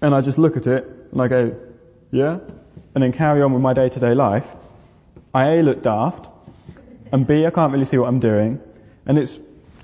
and 0.00 0.14
I 0.14 0.22
just 0.22 0.38
look 0.38 0.56
at 0.56 0.66
it, 0.66 0.86
and 1.12 1.20
I 1.20 1.28
go, 1.28 1.67
yeah, 2.10 2.38
and 2.94 3.02
then 3.02 3.12
carry 3.12 3.42
on 3.42 3.52
with 3.52 3.62
my 3.62 3.74
day 3.74 3.88
to 3.88 4.00
day 4.00 4.14
life, 4.14 4.46
I 5.34 5.56
A 5.56 5.62
look 5.62 5.82
daft, 5.82 6.28
and 7.12 7.26
B 7.26 7.46
I 7.46 7.50
can't 7.50 7.72
really 7.72 7.84
see 7.84 7.98
what 7.98 8.08
I'm 8.08 8.20
doing, 8.20 8.60
and 9.06 9.18
it's 9.18 9.38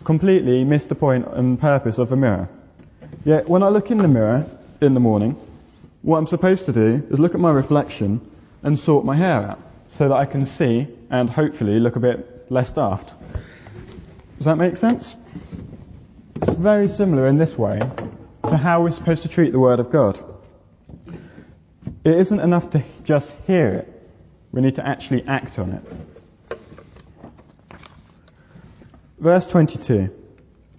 completely 0.05 0.65
missed 0.65 0.89
the 0.89 0.95
point 0.95 1.27
and 1.29 1.59
purpose 1.59 1.99
of 1.99 2.13
a 2.13 2.17
mirror. 2.17 2.49
Yet 3.25 3.49
when 3.49 3.63
I 3.63 3.69
look 3.69 3.91
in 3.91 3.99
the 3.99 4.09
mirror 4.09 4.47
in 4.81 4.95
the 4.95 5.01
morning, 5.01 5.37
what 6.03 6.19
I'm 6.19 6.27
supposed 6.27 6.67
to 6.67 6.73
do 6.73 7.07
is 7.11 7.19
look 7.19 7.35
at 7.35 7.41
my 7.41 7.51
reflection 7.51 8.21
and 8.63 8.79
sort 8.79 9.05
my 9.05 9.17
hair 9.17 9.37
out 9.37 9.59
so 9.89 10.09
that 10.09 10.15
I 10.15 10.27
can 10.27 10.45
see 10.45 10.89
and 11.11 11.31
hopefully 11.31 11.79
look 11.81 11.97
a 11.97 12.01
bit 12.01 12.51
less 12.51 12.71
daft. 12.73 13.15
Does 14.37 14.47
that 14.47 14.57
make 14.57 14.77
sense? 14.77 15.17
It's 16.37 16.53
very 16.53 16.89
similar 16.89 17.29
in 17.29 17.37
this 17.37 17.57
way 17.57 17.79
to 18.49 18.57
how 18.57 18.83
we're 18.83 18.91
supposed 18.91 19.23
to 19.23 19.29
treat 19.29 19.53
the 19.53 19.61
Word 19.61 19.81
of 19.81 19.91
God. 19.91 20.19
It 22.05 22.15
isn't 22.15 22.41
enough 22.41 22.71
to 22.71 22.85
just 23.05 23.35
hear 23.47 23.69
it. 23.69 23.91
We 24.53 24.61
need 24.61 24.77
to 24.77 24.87
actually 24.87 25.25
act 25.27 25.59
on 25.59 25.73
it. 25.73 25.83
Verse 29.19 29.47
22. 29.47 30.11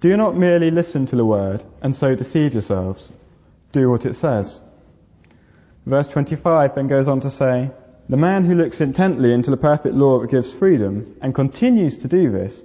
Do 0.02 0.18
not 0.18 0.38
merely 0.38 0.70
listen 0.70 1.08
to 1.08 1.16
the 1.16 1.26
Word 1.26 1.64
and 1.82 1.96
so 1.96 2.14
deceive 2.14 2.54
yourselves. 2.54 3.12
Do 3.72 3.90
what 3.90 4.06
it 4.06 4.14
says. 4.14 4.62
Verse 5.86 6.08
25 6.08 6.76
then 6.76 6.88
goes 6.88 7.08
on 7.08 7.22
to 7.22 7.30
say, 7.32 7.72
The 8.08 8.18
man 8.18 8.46
who 8.46 8.54
looks 8.54 8.82
intently 8.82 9.34
into 9.34 9.50
the 9.50 9.58
perfect 9.58 9.96
law 9.96 10.20
that 10.20 10.30
gives 10.30 10.54
freedom 10.54 11.18
and 11.24 11.34
continues 11.34 11.98
to 12.00 12.08
do 12.08 12.32
this, 12.32 12.62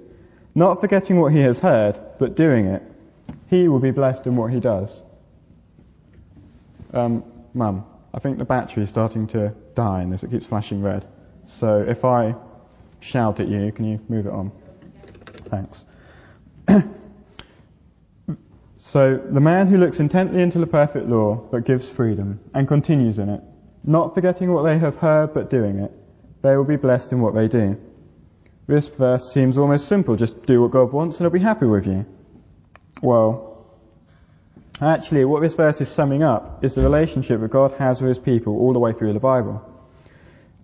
not 0.53 0.81
forgetting 0.81 1.19
what 1.19 1.33
he 1.33 1.39
has 1.41 1.59
heard, 1.59 1.99
but 2.19 2.35
doing 2.35 2.67
it, 2.67 2.83
he 3.49 3.67
will 3.67 3.79
be 3.79 3.91
blessed 3.91 4.27
in 4.27 4.35
what 4.35 4.51
he 4.51 4.59
does. 4.59 4.95
Um, 6.93 7.23
Mum, 7.53 7.85
I 8.13 8.19
think 8.19 8.37
the 8.37 8.45
battery 8.45 8.83
is 8.83 8.89
starting 8.89 9.27
to 9.27 9.53
die 9.75 10.01
in 10.01 10.09
this. 10.09 10.23
It 10.23 10.31
keeps 10.31 10.45
flashing 10.45 10.81
red. 10.81 11.05
So 11.45 11.79
if 11.79 12.03
I 12.05 12.35
shout 12.99 13.39
at 13.39 13.47
you, 13.47 13.71
can 13.71 13.85
you 13.85 14.01
move 14.09 14.25
it 14.25 14.31
on? 14.31 14.51
Thanks. 15.47 15.85
so 18.77 19.17
the 19.17 19.39
man 19.39 19.67
who 19.67 19.77
looks 19.77 19.99
intently 19.99 20.41
into 20.41 20.59
the 20.59 20.67
perfect 20.67 21.07
law, 21.07 21.35
but 21.35 21.65
gives 21.65 21.89
freedom, 21.89 22.39
and 22.53 22.67
continues 22.67 23.19
in 23.19 23.29
it, 23.29 23.41
not 23.83 24.13
forgetting 24.13 24.51
what 24.51 24.63
they 24.63 24.77
have 24.77 24.97
heard, 24.97 25.33
but 25.33 25.49
doing 25.49 25.79
it, 25.79 25.91
they 26.41 26.55
will 26.55 26.65
be 26.65 26.77
blessed 26.77 27.11
in 27.11 27.21
what 27.21 27.33
they 27.33 27.47
do. 27.47 27.77
This 28.67 28.87
verse 28.87 29.33
seems 29.33 29.57
almost 29.57 29.87
simple. 29.87 30.15
Just 30.15 30.45
do 30.45 30.61
what 30.61 30.71
God 30.71 30.91
wants 30.91 31.19
and 31.19 31.25
he'll 31.25 31.33
be 31.33 31.39
happy 31.39 31.65
with 31.65 31.87
you. 31.87 32.05
Well, 33.01 33.60
actually, 34.89 35.25
what 35.25 35.41
this 35.41 35.53
verse 35.53 35.81
is 35.81 35.89
summing 35.89 36.23
up 36.23 36.63
is 36.63 36.75
the 36.75 36.81
relationship 36.81 37.39
that 37.41 37.51
God 37.51 37.73
has 37.73 38.01
with 38.01 38.09
his 38.09 38.19
people 38.19 38.57
all 38.57 38.73
the 38.73 38.79
way 38.79 38.93
through 38.93 39.13
the 39.13 39.19
Bible. 39.19 39.61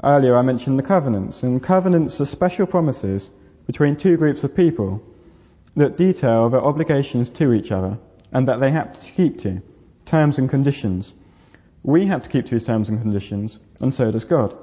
Earlier 0.03 0.35
I 0.35 0.41
mentioned 0.41 0.77
the 0.77 0.83
covenants, 0.83 1.43
and 1.43 1.61
covenants 1.61 2.19
are 2.21 2.25
special 2.25 2.67
promises 2.67 3.29
between 3.65 3.95
two 3.95 4.17
groups 4.17 4.43
of 4.43 4.55
people 4.55 5.03
that 5.75 5.97
detail 5.97 6.49
their 6.49 6.63
obligations 6.63 7.29
to 7.31 7.53
each 7.53 7.71
other 7.71 7.99
and 8.31 8.47
that 8.47 8.59
they 8.59 8.71
have 8.71 8.99
to 8.99 9.11
keep 9.11 9.39
to, 9.39 9.61
terms 10.05 10.37
and 10.39 10.49
conditions. 10.49 11.13
We 11.83 12.07
have 12.07 12.23
to 12.23 12.29
keep 12.29 12.45
to 12.45 12.51
these 12.51 12.65
terms 12.65 12.89
and 12.89 13.01
conditions, 13.01 13.59
and 13.81 13.93
so 13.93 14.11
does 14.11 14.25
God. 14.25 14.57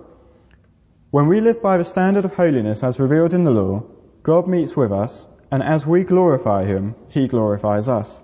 When 1.10 1.28
we 1.28 1.40
live 1.40 1.62
by 1.62 1.76
the 1.78 1.84
standard 1.84 2.24
of 2.24 2.34
holiness 2.34 2.82
as 2.82 2.98
revealed 2.98 3.34
in 3.34 3.44
the 3.44 3.50
law, 3.50 3.84
God 4.22 4.48
meets 4.48 4.76
with 4.76 4.90
us 4.92 5.28
and 5.54 5.62
as 5.62 5.86
we 5.86 6.02
glorify 6.02 6.64
him, 6.64 6.96
he 7.10 7.28
glorifies 7.28 7.88
us. 7.88 8.20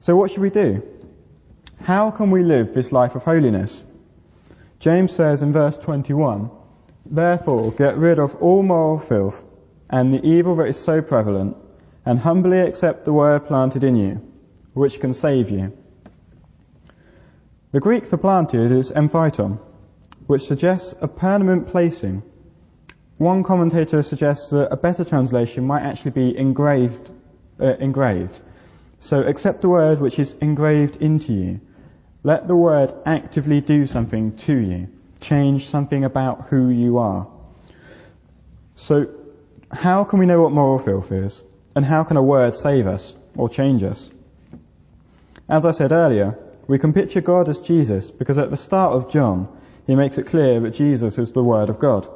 So 0.00 0.16
what 0.16 0.32
should 0.32 0.40
we 0.40 0.50
do? 0.50 0.82
How 1.82 2.10
can 2.10 2.32
we 2.32 2.42
live 2.42 2.74
this 2.74 2.90
life 2.90 3.14
of 3.14 3.22
holiness? 3.22 3.84
James 4.80 5.12
says 5.12 5.42
in 5.42 5.52
verse 5.52 5.78
21, 5.78 6.50
Therefore 7.06 7.70
get 7.70 7.96
rid 7.96 8.18
of 8.18 8.34
all 8.42 8.64
moral 8.64 8.98
filth 8.98 9.42
and 9.88 10.12
the 10.12 10.26
evil 10.26 10.56
that 10.56 10.66
is 10.68 10.76
so 10.76 11.02
prevalent, 11.02 11.56
and 12.04 12.18
humbly 12.18 12.58
accept 12.60 13.04
the 13.04 13.12
word 13.12 13.46
planted 13.46 13.84
in 13.84 13.94
you, 13.94 14.20
which 14.74 15.00
can 15.00 15.14
save 15.14 15.50
you. 15.50 15.76
The 17.72 17.80
Greek 17.80 18.06
for 18.06 18.16
planted 18.16 18.72
is 18.72 18.92
emphyton, 18.92 19.58
which 20.26 20.42
suggests 20.42 20.94
a 21.00 21.08
permanent 21.08 21.68
placing 21.68 22.22
one 23.20 23.42
commentator 23.42 24.02
suggests 24.02 24.48
that 24.48 24.72
a 24.72 24.78
better 24.78 25.04
translation 25.04 25.66
might 25.66 25.82
actually 25.82 26.12
be 26.12 26.38
engraved, 26.38 27.10
uh, 27.60 27.76
engraved. 27.78 28.40
So 29.00 29.22
accept 29.22 29.62
the 29.62 29.68
word 29.70 29.98
which 29.98 30.18
is 30.18 30.34
engraved 30.34 30.96
into 30.96 31.32
you. 31.32 31.60
Let 32.22 32.46
the 32.46 32.56
word 32.56 32.92
actively 33.06 33.62
do 33.62 33.86
something 33.86 34.36
to 34.36 34.54
you. 34.54 34.88
Change 35.20 35.66
something 35.66 36.04
about 36.04 36.48
who 36.48 36.68
you 36.68 36.98
are. 36.98 37.26
So 38.74 39.08
how 39.72 40.04
can 40.04 40.18
we 40.18 40.26
know 40.26 40.42
what 40.42 40.52
moral 40.52 40.78
filth 40.78 41.12
is? 41.12 41.42
And 41.74 41.84
how 41.84 42.04
can 42.04 42.18
a 42.18 42.22
word 42.22 42.54
save 42.54 42.86
us 42.86 43.14
or 43.34 43.48
change 43.48 43.82
us? 43.82 44.12
As 45.48 45.64
I 45.64 45.70
said 45.70 45.92
earlier, 45.92 46.38
we 46.68 46.78
can 46.78 46.92
picture 46.92 47.22
God 47.22 47.48
as 47.48 47.58
Jesus 47.58 48.10
because 48.10 48.38
at 48.38 48.50
the 48.50 48.56
start 48.56 48.92
of 48.92 49.10
John, 49.10 49.48
he 49.86 49.96
makes 49.96 50.18
it 50.18 50.26
clear 50.26 50.60
that 50.60 50.74
Jesus 50.74 51.18
is 51.18 51.32
the 51.32 51.42
Word 51.42 51.70
of 51.70 51.78
God. 51.78 52.06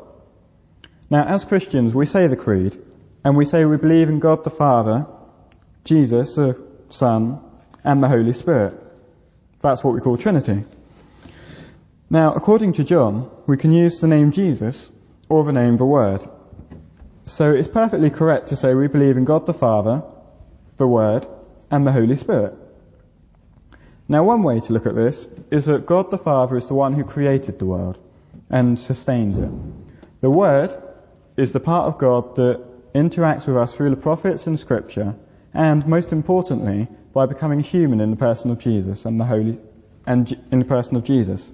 Now, 1.11 1.25
as 1.25 1.45
Christians, 1.45 1.95
we 1.95 2.07
say 2.07 2.27
the 2.27 2.37
Creed, 2.37 2.77
and 3.25 3.37
we 3.37 3.47
say 3.47 3.65
we 3.65 3.79
believe 3.79 4.09
in 4.09 4.21
God 4.21 4.45
the 4.45 4.51
Father, 4.51 5.07
Jesus 5.85 6.37
the 6.37 6.74
Son, 6.89 7.41
and 7.83 8.03
the 8.03 8.09
Holy 8.09 8.33
Spirit. 8.33 8.75
That's 9.61 9.83
what 9.83 9.95
we 9.95 10.01
call 10.01 10.17
Trinity. 10.17 10.65
Now, 12.11 12.35
according 12.35 12.75
to 12.75 12.85
John, 12.85 13.31
we 13.47 13.57
can 13.57 13.73
use 13.73 14.01
the 14.01 14.09
name 14.09 14.31
Jesus 14.31 14.91
or 15.29 15.45
the 15.45 15.53
name 15.53 15.77
the 15.77 15.87
Word. 15.87 16.21
So 17.25 17.53
it's 17.53 17.69
perfectly 17.69 18.11
correct 18.11 18.49
to 18.49 18.57
say 18.57 18.75
we 18.75 18.89
believe 18.89 19.17
in 19.17 19.25
God 19.25 19.47
the 19.47 19.55
Father, 19.55 20.03
the 20.77 20.87
Word, 20.87 21.27
and 21.71 21.87
the 21.87 21.93
Holy 21.93 22.17
Spirit. 22.17 22.55
Now, 24.07 24.25
one 24.25 24.43
way 24.43 24.61
to 24.61 24.73
look 24.75 24.87
at 24.87 24.95
this 24.95 25.27
is 25.51 25.65
that 25.65 25.87
God 25.87 26.11
the 26.11 26.19
Father 26.19 26.57
is 26.57 26.69
the 26.69 26.75
one 26.75 26.93
who 26.93 27.05
created 27.05 27.59
the 27.59 27.67
world 27.67 27.99
and 28.51 28.79
sustains 28.79 29.39
it. 29.39 29.51
The 30.21 30.31
Word 30.31 30.71
is 31.37 31.53
the 31.53 31.61
part 31.61 31.87
of 31.87 31.99
God 31.99 32.37
that 32.37 32.63
interacts 32.93 33.49
with 33.49 33.57
us 33.57 33.75
through 33.75 33.91
the 33.91 33.97
prophets 33.97 34.47
and 34.47 34.59
scripture, 34.59 35.17
and 35.55 35.87
most 35.87 36.13
importantly, 36.13 36.89
by 37.13 37.27
becoming 37.27 37.61
human 37.61 38.01
in 38.01 38.11
the 38.11 38.17
person 38.17 38.51
of 38.51 38.59
Jesus 38.59 39.05
and 39.05 39.21
the 39.21 39.25
Holy, 39.25 39.59
and 40.07 40.37
in 40.51 40.59
the 40.59 40.65
person 40.65 40.97
of 40.97 41.05
Jesus. 41.05 41.53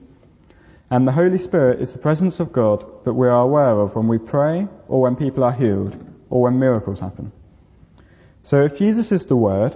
And 0.90 1.07
the 1.07 1.12
Holy 1.12 1.38
Spirit 1.38 1.80
is 1.80 1.92
the 1.92 1.99
presence 1.99 2.40
of 2.40 2.52
God 2.52 3.04
that 3.04 3.12
we 3.12 3.28
are 3.28 3.42
aware 3.42 3.78
of 3.78 3.95
when 3.95 4.09
we 4.09 4.19
pray, 4.19 4.66
or 4.88 5.02
when 5.02 5.16
people 5.16 5.45
are 5.45 5.52
healed, 5.52 5.95
or 6.30 6.42
when 6.42 6.59
miracles 6.59 6.99
happen. 6.99 7.30
So 8.42 8.64
if 8.64 8.78
Jesus 8.78 9.12
is 9.12 9.26
the 9.26 9.37
Word, 9.37 9.73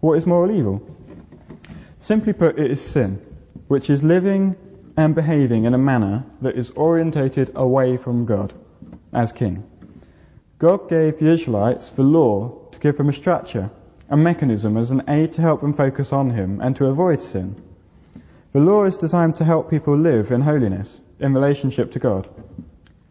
what 0.00 0.14
is 0.14 0.26
moral 0.26 0.50
evil? 0.50 0.96
Simply 1.98 2.32
put, 2.32 2.58
it 2.58 2.70
is 2.70 2.80
sin, 2.80 3.20
which 3.68 3.90
is 3.90 4.02
living 4.02 4.56
and 4.96 5.14
behaving 5.14 5.64
in 5.64 5.74
a 5.74 5.78
manner 5.78 6.24
that 6.40 6.56
is 6.56 6.70
orientated 6.70 7.52
away 7.54 7.98
from 7.98 8.24
God 8.24 8.52
as 9.12 9.32
king. 9.32 9.62
God 10.58 10.88
gave 10.88 11.18
the 11.18 11.30
Israelites 11.30 11.90
the 11.90 12.02
law 12.02 12.67
to 12.78 12.82
give 12.82 12.96
them 12.96 13.08
a 13.08 13.12
structure, 13.12 13.70
a 14.08 14.16
mechanism 14.16 14.76
as 14.76 14.92
an 14.92 15.02
aid 15.08 15.32
to 15.32 15.42
help 15.42 15.60
them 15.60 15.72
focus 15.72 16.12
on 16.12 16.30
Him 16.30 16.60
and 16.60 16.76
to 16.76 16.86
avoid 16.86 17.20
sin. 17.20 17.56
The 18.52 18.60
law 18.60 18.84
is 18.84 18.96
designed 18.96 19.36
to 19.36 19.44
help 19.44 19.68
people 19.68 19.96
live 19.96 20.30
in 20.30 20.40
holiness, 20.40 21.00
in 21.18 21.34
relationship 21.34 21.90
to 21.92 21.98
God. 21.98 22.28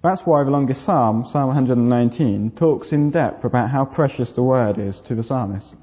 That's 0.01 0.25
why 0.25 0.43
the 0.43 0.51
longest 0.51 0.83
psalm, 0.83 1.25
Psalm 1.25 1.47
119, 1.47 2.51
talks 2.51 2.93
in 2.93 3.11
depth 3.11 3.43
about 3.43 3.69
how 3.69 3.83
precious 3.83 4.31
the 4.31 4.43
word 4.43 4.77
is 4.77 5.01
to 5.01 5.15
the 5.15 5.23
psalmist. 5.23 5.75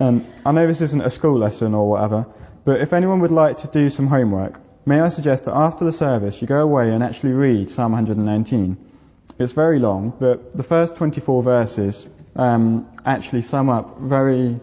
And 0.00 0.24
I 0.44 0.52
know 0.52 0.66
this 0.66 0.80
isn't 0.80 1.04
a 1.04 1.10
school 1.10 1.38
lesson 1.38 1.74
or 1.74 1.90
whatever, 1.90 2.26
but 2.64 2.80
if 2.80 2.94
anyone 2.94 3.20
would 3.20 3.30
like 3.30 3.58
to 3.58 3.68
do 3.68 3.90
some 3.90 4.06
homework, 4.06 4.58
may 4.86 5.00
I 5.00 5.10
suggest 5.10 5.44
that 5.44 5.54
after 5.54 5.84
the 5.84 5.92
service 5.92 6.40
you 6.40 6.48
go 6.48 6.60
away 6.60 6.90
and 6.90 7.04
actually 7.04 7.32
read 7.32 7.70
Psalm 7.70 7.92
119. 7.92 8.78
It's 9.38 9.52
very 9.52 9.80
long, 9.80 10.14
but 10.18 10.52
the 10.52 10.62
first 10.62 10.96
24 10.96 11.42
verses 11.42 12.08
um, 12.36 12.88
actually 13.04 13.40
sum 13.40 13.68
up 13.68 13.98
very, 13.98 14.58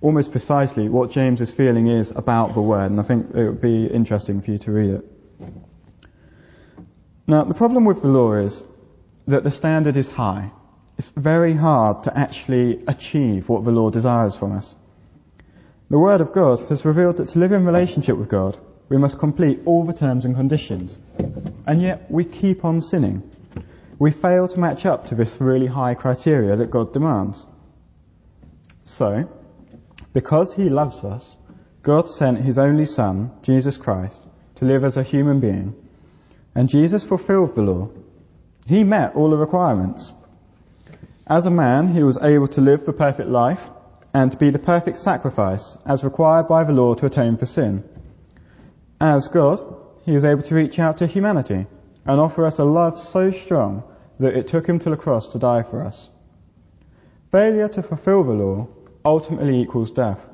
almost 0.00 0.30
precisely 0.30 0.88
what 0.88 1.10
James' 1.10 1.50
feeling 1.50 1.88
is 1.88 2.10
about 2.10 2.54
the 2.54 2.60
word, 2.60 2.90
and 2.90 3.00
I 3.00 3.02
think 3.02 3.34
it 3.34 3.44
would 3.44 3.60
be 3.60 3.86
interesting 3.86 4.40
for 4.40 4.50
you 4.50 4.58
to 4.58 4.72
read 4.72 4.90
it. 4.90 5.04
Now, 7.26 7.44
the 7.44 7.54
problem 7.54 7.84
with 7.84 8.02
the 8.02 8.08
law 8.08 8.34
is 8.34 8.62
that 9.26 9.44
the 9.44 9.50
standard 9.50 9.96
is 9.96 10.10
high. 10.10 10.50
It's 10.98 11.08
very 11.08 11.54
hard 11.54 12.04
to 12.04 12.16
actually 12.16 12.84
achieve 12.86 13.48
what 13.48 13.64
the 13.64 13.72
law 13.72 13.90
desires 13.90 14.36
from 14.36 14.52
us. 14.52 14.74
The 15.90 15.98
Word 15.98 16.20
of 16.20 16.32
God 16.32 16.60
has 16.68 16.84
revealed 16.84 17.16
that 17.16 17.30
to 17.30 17.38
live 17.38 17.52
in 17.52 17.64
relationship 17.64 18.16
with 18.16 18.28
God, 18.28 18.56
we 18.88 18.98
must 18.98 19.18
complete 19.18 19.60
all 19.64 19.84
the 19.84 19.92
terms 19.92 20.24
and 20.24 20.34
conditions. 20.34 20.98
And 21.66 21.80
yet 21.80 22.10
we 22.10 22.24
keep 22.24 22.64
on 22.64 22.80
sinning. 22.80 23.22
We 23.98 24.10
fail 24.10 24.48
to 24.48 24.60
match 24.60 24.86
up 24.86 25.06
to 25.06 25.14
this 25.14 25.40
really 25.40 25.66
high 25.66 25.94
criteria 25.94 26.56
that 26.56 26.70
God 26.70 26.92
demands. 26.92 27.46
So, 28.84 29.28
because 30.12 30.54
He 30.54 30.68
loves 30.68 31.04
us, 31.04 31.36
God 31.82 32.08
sent 32.08 32.40
His 32.40 32.58
only 32.58 32.86
Son, 32.86 33.30
Jesus 33.42 33.76
Christ, 33.76 34.20
to 34.56 34.64
live 34.64 34.84
as 34.84 34.96
a 34.96 35.02
human 35.02 35.40
being. 35.40 35.74
And 36.54 36.68
Jesus 36.68 37.04
fulfilled 37.04 37.54
the 37.54 37.62
law. 37.62 37.90
He 38.66 38.82
met 38.82 39.14
all 39.14 39.30
the 39.30 39.36
requirements. 39.36 40.12
As 41.26 41.46
a 41.46 41.50
man, 41.50 41.88
He 41.88 42.02
was 42.02 42.20
able 42.20 42.48
to 42.48 42.60
live 42.60 42.84
the 42.84 42.92
perfect 42.92 43.28
life 43.28 43.62
and 44.12 44.32
to 44.32 44.38
be 44.38 44.50
the 44.50 44.58
perfect 44.58 44.98
sacrifice 44.98 45.76
as 45.86 46.04
required 46.04 46.48
by 46.48 46.64
the 46.64 46.72
law 46.72 46.94
to 46.94 47.06
atone 47.06 47.36
for 47.36 47.46
sin. 47.46 47.84
As 49.00 49.28
God, 49.28 49.60
He 50.04 50.12
was 50.12 50.24
able 50.24 50.42
to 50.42 50.54
reach 50.54 50.78
out 50.78 50.98
to 50.98 51.06
humanity 51.06 51.66
and 52.06 52.20
offer 52.20 52.44
us 52.46 52.58
a 52.58 52.64
love 52.64 52.98
so 52.98 53.30
strong 53.30 53.82
that 54.18 54.36
it 54.36 54.48
took 54.48 54.68
Him 54.68 54.78
to 54.80 54.90
the 54.90 54.96
cross 54.96 55.28
to 55.28 55.38
die 55.38 55.62
for 55.62 55.80
us. 55.80 56.08
Failure 57.30 57.68
to 57.68 57.82
fulfill 57.82 58.24
the 58.24 58.32
law 58.32 58.68
ultimately 59.04 59.60
equals 59.60 59.90
death. 59.90 60.28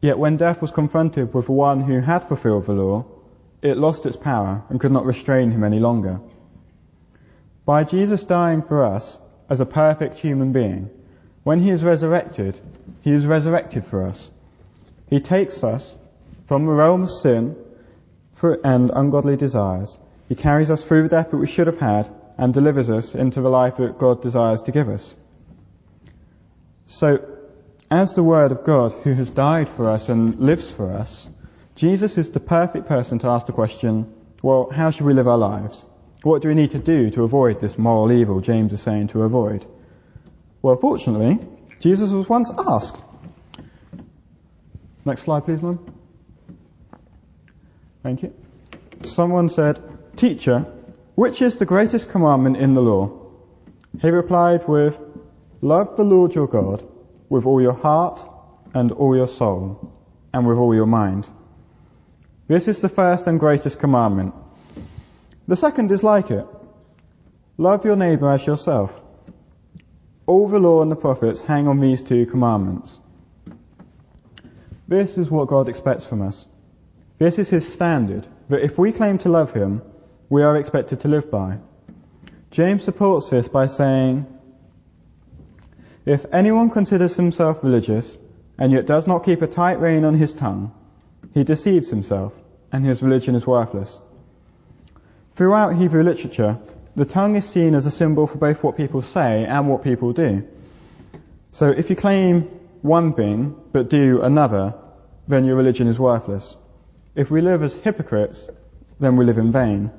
Yet 0.00 0.18
when 0.18 0.36
death 0.36 0.60
was 0.60 0.72
confronted 0.72 1.32
with 1.32 1.48
one 1.48 1.80
who 1.80 2.00
had 2.00 2.20
fulfilled 2.20 2.66
the 2.66 2.72
law, 2.72 3.06
it 3.62 3.76
lost 3.76 4.06
its 4.06 4.16
power 4.16 4.64
and 4.68 4.80
could 4.80 4.92
not 4.92 5.06
restrain 5.06 5.52
him 5.52 5.62
any 5.62 5.78
longer. 5.78 6.20
By 7.64 7.84
Jesus 7.84 8.24
dying 8.24 8.62
for 8.62 8.84
us 8.84 9.20
as 9.48 9.60
a 9.60 9.66
perfect 9.66 10.16
human 10.16 10.52
being, 10.52 10.90
when 11.44 11.60
he 11.60 11.70
is 11.70 11.84
resurrected, 11.84 12.58
he 13.02 13.12
is 13.12 13.26
resurrected 13.26 13.84
for 13.84 14.02
us. 14.02 14.30
He 15.08 15.20
takes 15.20 15.62
us 15.62 15.94
from 16.46 16.66
the 16.66 16.72
realm 16.72 17.04
of 17.04 17.10
sin 17.10 17.56
and 18.42 18.90
ungodly 18.92 19.36
desires. 19.36 19.98
He 20.32 20.36
carries 20.36 20.70
us 20.70 20.82
through 20.82 21.02
the 21.02 21.08
death 21.10 21.30
that 21.32 21.36
we 21.36 21.46
should 21.46 21.66
have 21.66 21.76
had 21.76 22.08
and 22.38 22.54
delivers 22.54 22.88
us 22.88 23.14
into 23.14 23.42
the 23.42 23.50
life 23.50 23.76
that 23.76 23.98
God 23.98 24.22
desires 24.22 24.62
to 24.62 24.72
give 24.72 24.88
us. 24.88 25.14
So, 26.86 27.18
as 27.90 28.14
the 28.14 28.22
Word 28.22 28.50
of 28.50 28.64
God 28.64 28.92
who 28.92 29.12
has 29.12 29.30
died 29.30 29.68
for 29.68 29.90
us 29.90 30.08
and 30.08 30.38
lives 30.38 30.70
for 30.70 30.90
us, 30.90 31.28
Jesus 31.74 32.16
is 32.16 32.30
the 32.30 32.40
perfect 32.40 32.86
person 32.86 33.18
to 33.18 33.26
ask 33.26 33.44
the 33.44 33.52
question, 33.52 34.10
well, 34.42 34.70
how 34.70 34.90
should 34.90 35.04
we 35.04 35.12
live 35.12 35.28
our 35.28 35.36
lives? 35.36 35.84
What 36.22 36.40
do 36.40 36.48
we 36.48 36.54
need 36.54 36.70
to 36.70 36.78
do 36.78 37.10
to 37.10 37.24
avoid 37.24 37.60
this 37.60 37.76
moral 37.76 38.10
evil 38.10 38.40
James 38.40 38.72
is 38.72 38.80
saying 38.80 39.08
to 39.08 39.24
avoid? 39.24 39.66
Well, 40.62 40.76
fortunately, 40.76 41.46
Jesus 41.78 42.10
was 42.10 42.26
once 42.26 42.50
asked. 42.56 42.96
Next 45.04 45.24
slide, 45.24 45.44
please, 45.44 45.60
Mum. 45.60 45.84
Thank 48.02 48.22
you. 48.22 48.32
Someone 49.04 49.50
said, 49.50 49.78
Teacher, 50.16 50.60
which 51.14 51.42
is 51.42 51.56
the 51.56 51.66
greatest 51.66 52.10
commandment 52.10 52.56
in 52.56 52.74
the 52.74 52.82
law? 52.82 53.18
He 54.00 54.10
replied 54.10 54.66
with, 54.68 54.98
Love 55.60 55.96
the 55.96 56.04
Lord 56.04 56.34
your 56.34 56.48
God 56.48 56.82
with 57.28 57.46
all 57.46 57.60
your 57.60 57.72
heart 57.72 58.20
and 58.74 58.92
all 58.92 59.16
your 59.16 59.26
soul 59.26 59.92
and 60.32 60.46
with 60.46 60.58
all 60.58 60.74
your 60.74 60.86
mind. 60.86 61.28
This 62.48 62.68
is 62.68 62.80
the 62.82 62.88
first 62.88 63.26
and 63.26 63.38
greatest 63.38 63.80
commandment. 63.80 64.34
The 65.46 65.56
second 65.56 65.90
is 65.90 66.02
like 66.02 66.30
it. 66.30 66.46
Love 67.56 67.84
your 67.84 67.96
neighbour 67.96 68.30
as 68.30 68.46
yourself. 68.46 69.00
All 70.26 70.48
the 70.48 70.58
law 70.58 70.82
and 70.82 70.90
the 70.90 70.96
prophets 70.96 71.40
hang 71.40 71.68
on 71.68 71.80
these 71.80 72.02
two 72.02 72.26
commandments. 72.26 72.98
This 74.88 75.18
is 75.18 75.30
what 75.30 75.48
God 75.48 75.68
expects 75.68 76.06
from 76.06 76.22
us. 76.22 76.46
This 77.18 77.38
is 77.38 77.48
His 77.48 77.72
standard 77.72 78.26
that 78.48 78.64
if 78.64 78.78
we 78.78 78.92
claim 78.92 79.18
to 79.18 79.28
love 79.28 79.52
Him, 79.52 79.82
we 80.32 80.42
are 80.42 80.56
expected 80.56 81.00
to 81.00 81.08
live 81.08 81.30
by. 81.30 81.58
James 82.50 82.82
supports 82.82 83.28
this 83.28 83.48
by 83.48 83.66
saying, 83.66 84.26
If 86.06 86.24
anyone 86.32 86.70
considers 86.70 87.14
himself 87.14 87.62
religious 87.62 88.16
and 88.56 88.72
yet 88.72 88.86
does 88.86 89.06
not 89.06 89.26
keep 89.26 89.42
a 89.42 89.46
tight 89.46 89.78
rein 89.78 90.06
on 90.06 90.14
his 90.14 90.32
tongue, 90.32 90.72
he 91.34 91.44
deceives 91.44 91.90
himself 91.90 92.32
and 92.72 92.82
his 92.82 93.02
religion 93.02 93.34
is 93.34 93.46
worthless. 93.46 94.00
Throughout 95.32 95.74
Hebrew 95.74 96.02
literature, 96.02 96.56
the 96.96 97.04
tongue 97.04 97.36
is 97.36 97.46
seen 97.46 97.74
as 97.74 97.84
a 97.84 97.90
symbol 97.90 98.26
for 98.26 98.38
both 98.38 98.64
what 98.64 98.78
people 98.78 99.02
say 99.02 99.44
and 99.44 99.68
what 99.68 99.84
people 99.84 100.14
do. 100.14 100.48
So 101.50 101.68
if 101.68 101.90
you 101.90 101.96
claim 101.96 102.44
one 102.80 103.12
thing 103.12 103.54
but 103.70 103.90
do 103.90 104.22
another, 104.22 104.72
then 105.28 105.44
your 105.44 105.56
religion 105.56 105.88
is 105.88 106.00
worthless. 106.00 106.56
If 107.14 107.30
we 107.30 107.42
live 107.42 107.62
as 107.62 107.76
hypocrites, 107.76 108.48
then 108.98 109.16
we 109.18 109.26
live 109.26 109.36
in 109.36 109.52
vain. 109.52 109.90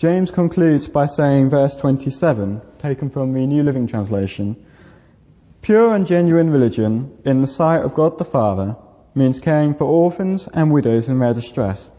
James 0.00 0.30
concludes 0.30 0.88
by 0.88 1.04
saying 1.04 1.50
verse 1.50 1.76
27, 1.76 2.62
taken 2.78 3.10
from 3.10 3.34
the 3.34 3.46
New 3.46 3.62
Living 3.62 3.86
Translation, 3.86 4.56
Pure 5.60 5.94
and 5.94 6.06
genuine 6.06 6.48
religion 6.48 7.20
in 7.26 7.42
the 7.42 7.46
sight 7.46 7.82
of 7.82 7.92
God 7.92 8.16
the 8.16 8.24
Father 8.24 8.78
means 9.14 9.40
caring 9.40 9.74
for 9.74 9.84
orphans 9.84 10.48
and 10.48 10.72
widows 10.72 11.10
in 11.10 11.18
their 11.18 11.34
distress 11.34 11.90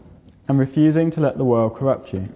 and 0.48 0.58
refusing 0.58 1.12
to 1.12 1.20
let 1.20 1.36
the 1.36 1.44
world 1.44 1.76
corrupt 1.76 2.12
you. 2.12 2.28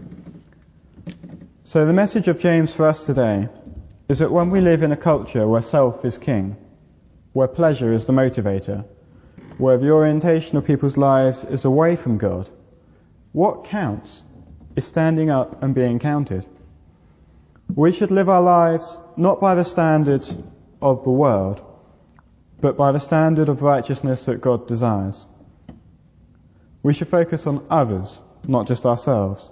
So 1.64 1.84
the 1.84 1.92
message 1.92 2.28
of 2.28 2.38
James 2.38 2.72
for 2.72 2.86
us 2.86 3.04
today 3.04 3.48
is 4.08 4.20
that 4.20 4.30
when 4.30 4.50
we 4.50 4.60
live 4.60 4.84
in 4.84 4.92
a 4.92 4.96
culture 4.96 5.48
where 5.48 5.62
self 5.62 6.04
is 6.04 6.16
king, 6.16 6.56
where 7.32 7.48
pleasure 7.48 7.92
is 7.92 8.06
the 8.06 8.12
motivator, 8.12 8.84
where 9.58 9.78
the 9.78 9.90
orientation 9.90 10.58
of 10.58 10.64
people's 10.64 10.96
lives 10.96 11.42
is 11.42 11.64
away 11.64 11.96
from 11.96 12.18
God, 12.18 12.48
what 13.32 13.64
counts 13.64 14.22
is 14.76 14.84
standing 14.84 15.30
up 15.30 15.62
and 15.62 15.74
being 15.74 15.98
counted. 15.98 16.46
We 17.74 17.92
should 17.92 18.10
live 18.10 18.28
our 18.28 18.42
lives 18.42 18.98
not 19.16 19.40
by 19.40 19.54
the 19.54 19.64
standards 19.64 20.36
of 20.80 21.02
the 21.02 21.10
world, 21.10 21.64
but 22.60 22.76
by 22.76 22.92
the 22.92 23.00
standard 23.00 23.48
of 23.48 23.62
righteousness 23.62 24.26
that 24.26 24.40
God 24.40 24.68
desires. 24.68 25.26
We 26.82 26.92
should 26.92 27.08
focus 27.08 27.46
on 27.46 27.66
others, 27.70 28.20
not 28.46 28.68
just 28.68 28.86
ourselves. 28.86 29.50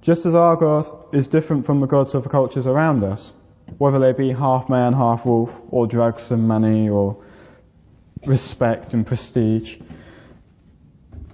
Just 0.00 0.26
as 0.26 0.34
our 0.34 0.56
God 0.56 1.14
is 1.14 1.28
different 1.28 1.66
from 1.66 1.80
the 1.80 1.86
gods 1.86 2.14
of 2.14 2.22
the 2.22 2.28
cultures 2.28 2.66
around 2.66 3.04
us, 3.04 3.32
whether 3.78 3.98
they 3.98 4.12
be 4.12 4.32
half 4.32 4.68
man, 4.68 4.92
half 4.92 5.26
wolf, 5.26 5.60
or 5.70 5.86
drugs 5.86 6.30
and 6.30 6.48
money, 6.48 6.88
or 6.88 7.22
respect 8.26 8.94
and 8.94 9.06
prestige, 9.06 9.78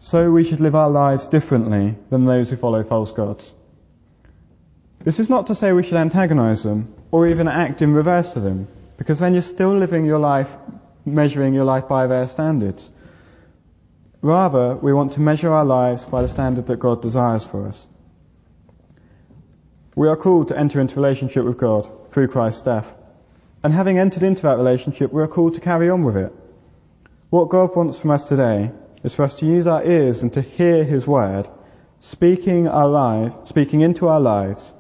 so 0.05 0.33
we 0.33 0.43
should 0.43 0.59
live 0.59 0.75
our 0.75 0.91
lives 0.91 1.29
differently 1.29 1.95
than 2.11 2.25
those 2.25 2.51
who 2.51 2.57
follow 2.57 2.83
false 2.83 3.13
gods. 3.13 3.53
This 4.99 5.21
is 5.21 5.31
not 5.31 5.47
to 5.47 5.55
say 5.55 5.71
we 5.71 5.85
should 5.85 5.95
antagonize 5.97 6.65
them 6.65 6.93
or 7.13 7.29
even 7.29 7.47
act 7.47 7.83
in 7.83 7.95
reverse 7.95 8.33
to 8.33 8.41
them, 8.41 8.67
because 8.99 9.21
then 9.21 9.33
you're 9.33 9.43
still 9.43 9.73
living 9.77 10.05
your 10.05 10.19
life, 10.19 10.49
measuring 11.05 11.55
your 11.55 11.63
life 11.63 11.87
by 11.87 12.09
their 12.09 12.27
standards. 12.27 12.91
Rather, 14.23 14.75
we 14.75 14.93
want 14.93 15.13
to 15.13 15.21
measure 15.21 15.53
our 15.53 15.65
lives 15.65 16.05
by 16.05 16.21
the 16.23 16.29
standard 16.29 16.67
that 16.67 16.81
God 16.81 17.01
desires 17.01 17.45
for 17.45 17.69
us. 17.69 17.87
We 19.95 20.09
are 20.09 20.17
called 20.17 20.49
to 20.49 20.59
enter 20.59 20.81
into 20.81 20.97
relationship 20.97 21.45
with 21.45 21.59
God 21.59 21.87
through 22.11 22.27
Christ's 22.27 22.63
death. 22.63 22.93
And 23.63 23.73
having 23.73 24.01
entered 24.01 24.25
into 24.25 24.43
that 24.43 24.57
relationship, 24.57 25.13
we 25.13 25.23
are 25.23 25.29
called 25.29 25.55
to 25.55 25.61
carry 25.61 25.91
on 25.91 26.03
with 26.03 26.17
it. 26.17 26.33
What 27.31 27.51
God 27.51 27.77
wants 27.77 28.01
from 28.01 28.11
us 28.11 28.29
today 28.29 28.73
is 29.03 29.15
for 29.15 29.25
us 29.25 29.35
to 29.37 29.47
use 29.47 29.67
our 29.67 29.85
ears 29.85 30.23
and 30.23 30.33
to 30.35 30.43
hear 30.43 30.85
His 30.85 31.07
word, 31.07 31.49
speaking 32.01 32.69
our 32.69 32.89
life, 32.89 33.33
speaking 33.45 33.81
into 33.81 34.09
our 34.09 34.21
lives, 34.21 34.73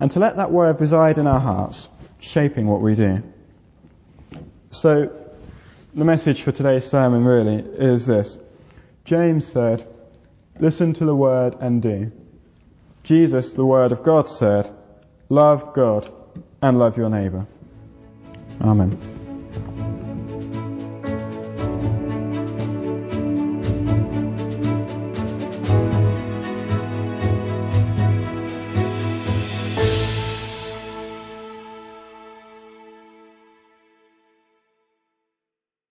and 0.00 0.10
to 0.10 0.18
let 0.18 0.36
that 0.36 0.50
word 0.50 0.80
reside 0.80 1.18
in 1.18 1.26
our 1.26 1.40
hearts, 1.40 1.88
shaping 2.20 2.66
what 2.66 2.80
we 2.80 2.94
do. 2.94 3.22
So, 4.70 5.12
the 5.94 6.04
message 6.04 6.42
for 6.42 6.52
today's 6.52 6.84
sermon 6.84 7.24
really 7.24 7.56
is 7.56 8.06
this. 8.06 8.38
James 9.04 9.46
said, 9.46 9.84
listen 10.58 10.94
to 10.94 11.04
the 11.04 11.14
word 11.14 11.54
and 11.60 11.82
do. 11.82 12.10
Jesus, 13.02 13.52
the 13.54 13.66
word 13.66 13.92
of 13.92 14.02
God 14.02 14.28
said, 14.28 14.70
love 15.28 15.74
God 15.74 16.08
and 16.62 16.78
love 16.78 16.96
your 16.96 17.10
neighbour. 17.10 17.46
Amen. 18.60 19.11